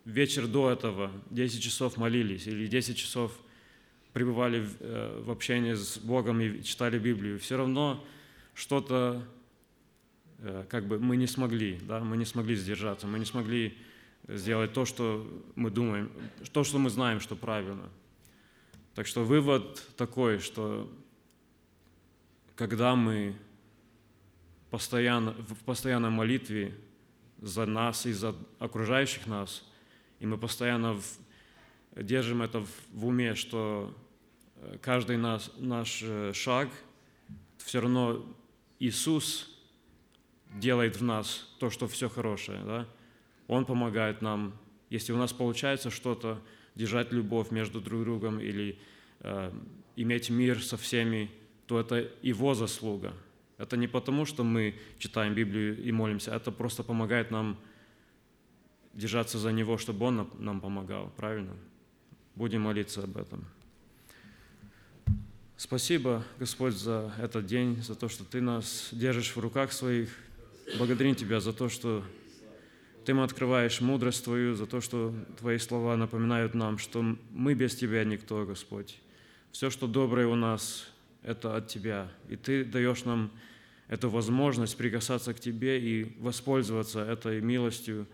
вечер 0.06 0.48
до 0.48 0.72
этого 0.72 1.12
10 1.30 1.62
часов 1.62 1.98
молились 1.98 2.48
или 2.48 2.68
10 2.68 2.98
часов 2.98 3.32
пребывали 4.14 4.62
в, 4.62 4.76
э, 4.80 5.22
в 5.24 5.32
общении 5.32 5.74
с 5.74 5.98
Богом 5.98 6.42
и 6.42 6.64
читали 6.64 7.00
Библию, 7.00 7.40
все 7.40 7.58
равно 7.58 8.04
что-то 8.54 9.26
Э, 10.42 10.66
как 10.68 10.88
бы 10.88 11.00
мы 11.00 11.18
не 11.18 11.28
смогли, 11.28 11.80
да, 11.84 12.00
мы 12.00 12.18
не 12.18 12.26
смогли 12.26 12.56
сдержаться, 12.56 13.06
мы 13.06 13.20
не 13.20 13.26
смогли 13.26 13.78
сделать 14.28 14.74
то, 14.74 14.86
что 14.86 15.28
мы 15.56 15.70
думаем, 15.70 16.12
то, 16.52 16.64
что 16.64 16.80
мы 16.80 16.90
знаем, 16.90 17.20
что 17.20 17.36
правильно. 17.36 17.90
Так 18.96 19.08
что 19.08 19.24
вывод 19.24 19.88
такой, 19.98 20.40
что 20.40 20.92
когда 22.56 22.96
мы 22.96 23.36
постоянно, 24.72 25.34
в 25.34 25.64
постоянной 25.64 26.10
молитве 26.10 26.76
за 27.40 27.66
нас 27.66 28.06
и 28.06 28.12
за 28.12 28.36
окружающих 28.60 29.28
нас, 29.28 29.64
и 30.22 30.26
мы 30.28 30.38
постоянно 30.38 30.94
в, 30.94 31.04
держим 31.96 32.44
это 32.44 32.62
в, 32.62 32.70
в 32.94 33.08
уме, 33.08 33.34
что 33.34 33.92
э, 34.56 34.78
каждый 34.80 35.18
наш, 35.18 35.50
наш 35.58 36.02
э, 36.04 36.32
шаг, 36.34 36.70
все 37.58 37.82
равно 37.82 38.24
Иисус 38.80 39.50
делает 40.54 40.98
в 40.98 41.04
нас 41.04 41.50
то, 41.60 41.72
что 41.72 41.88
все 41.88 42.08
хорошее. 42.08 42.62
Да? 42.66 42.88
Он 43.48 43.66
помогает 43.66 44.22
нам. 44.22 44.54
Если 44.92 45.12
у 45.12 45.18
нас 45.18 45.34
получается 45.34 45.90
что-то, 45.90 46.40
держать 46.76 47.12
любовь 47.12 47.50
между 47.50 47.82
друг 47.82 48.04
другом 48.04 48.40
или 48.40 48.78
э, 49.22 49.52
иметь 49.96 50.30
мир 50.30 50.62
со 50.62 50.78
всеми, 50.78 51.32
то 51.66 51.80
это 51.80 52.08
Его 52.22 52.54
заслуга. 52.54 53.14
Это 53.58 53.76
не 53.76 53.88
потому, 53.88 54.26
что 54.26 54.44
мы 54.44 54.76
читаем 55.00 55.34
Библию 55.34 55.84
и 55.84 55.92
молимся, 55.92 56.36
это 56.36 56.52
просто 56.52 56.84
помогает 56.84 57.32
нам 57.32 57.58
держаться 58.94 59.38
за 59.38 59.52
Него, 59.52 59.78
чтобы 59.78 60.06
Он 60.06 60.30
нам 60.40 60.62
помогал, 60.62 61.12
правильно? 61.16 61.54
Будем 62.36 62.62
молиться 62.62 63.04
об 63.04 63.18
этом. 63.18 63.46
Спасибо, 65.58 66.24
Господь, 66.40 66.74
за 66.74 67.14
этот 67.20 67.46
день, 67.46 67.82
за 67.84 67.94
то, 67.94 68.10
что 68.10 68.24
Ты 68.24 68.42
нас 68.42 68.90
держишь 68.92 69.36
в 69.36 69.40
руках 69.40 69.72
своих. 69.72 70.10
Благодарим 70.78 71.14
Тебя 71.14 71.40
за 71.40 71.54
то, 71.54 71.70
что 71.70 72.04
Ты 73.06 73.14
нам 73.14 73.24
открываешь 73.24 73.80
мудрость 73.80 74.24
Твою, 74.24 74.56
за 74.56 74.66
то, 74.66 74.82
что 74.82 75.14
Твои 75.38 75.60
слова 75.60 75.96
напоминают 75.98 76.56
нам, 76.56 76.80
что 76.80 77.04
мы 77.32 77.54
без 77.54 77.76
Тебя 77.76 78.04
никто, 78.04 78.46
Господь. 78.46 78.98
Все, 79.52 79.70
что 79.70 79.86
доброе 79.86 80.28
у 80.28 80.36
нас, 80.36 80.88
это 81.22 81.56
от 81.56 81.68
Тебя. 81.68 82.12
И 82.28 82.38
Ты 82.38 82.66
даешь 82.66 83.04
нам 83.04 83.30
эту 83.88 84.10
возможность 84.10 84.78
прикасаться 84.78 85.34
к 85.34 85.40
Тебе 85.40 85.80
и 85.80 86.16
воспользоваться 86.20 87.02
этой 87.02 87.40
милостью, 87.42 88.08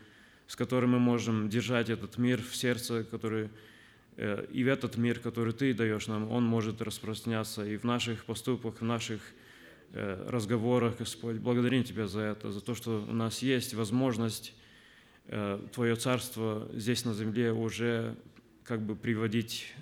с 0.48 0.56
которой 0.56 0.86
мы 0.86 1.00
можем 1.00 1.50
держать 1.50 1.90
этот 1.90 2.18
мир 2.18 2.42
в 2.42 2.56
сердце, 2.56 3.04
который 3.04 3.50
Э, 4.18 4.46
и 4.52 4.64
в 4.64 4.68
этот 4.68 4.98
мир, 4.98 5.20
который 5.20 5.54
Ты 5.54 5.74
даешь 5.74 6.08
нам, 6.08 6.30
он 6.30 6.44
может 6.44 6.82
распространяться 6.82 7.66
и 7.66 7.78
в 7.78 7.84
наших 7.84 8.26
поступках, 8.26 8.82
в 8.82 8.84
наших 8.84 9.22
э, 9.92 10.26
разговорах, 10.28 10.98
Господь. 10.98 11.38
Благодарим 11.38 11.84
Тебя 11.84 12.08
за 12.08 12.22
это, 12.22 12.52
за 12.52 12.62
то, 12.62 12.74
что 12.74 13.06
у 13.08 13.14
нас 13.14 13.44
есть 13.44 13.76
возможность 13.76 14.54
э, 15.28 15.60
Твое 15.72 15.96
Царство 15.96 16.68
здесь 16.74 17.06
на 17.06 17.14
земле 17.14 17.54
уже 17.54 18.16
как 18.64 18.82
бы 18.82 18.98
приводить 18.98 19.74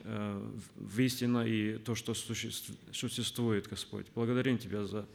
в 0.76 1.00
истину 1.00 1.44
и 1.44 1.80
то, 1.80 1.96
что 1.96 2.14
существует, 2.14 3.68
Господь. 3.68 4.06
Благодарим 4.14 4.60
Тебя 4.60 4.86
за 4.86 5.08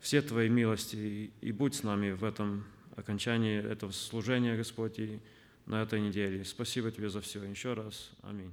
все 0.00 0.20
Твои 0.20 0.50
милости 0.50 1.30
и 1.40 1.52
будь 1.52 1.74
с 1.74 1.82
нами 1.82 2.10
в 2.10 2.24
этом 2.24 2.66
окончании 3.00 3.58
этого 3.58 3.92
служения, 3.92 4.56
Господь, 4.56 4.98
и 4.98 5.20
на 5.66 5.82
этой 5.82 6.00
неделе. 6.00 6.44
Спасибо 6.44 6.90
тебе 6.90 7.10
за 7.10 7.20
все. 7.20 7.42
Еще 7.42 7.74
раз. 7.74 8.10
Аминь. 8.22 8.52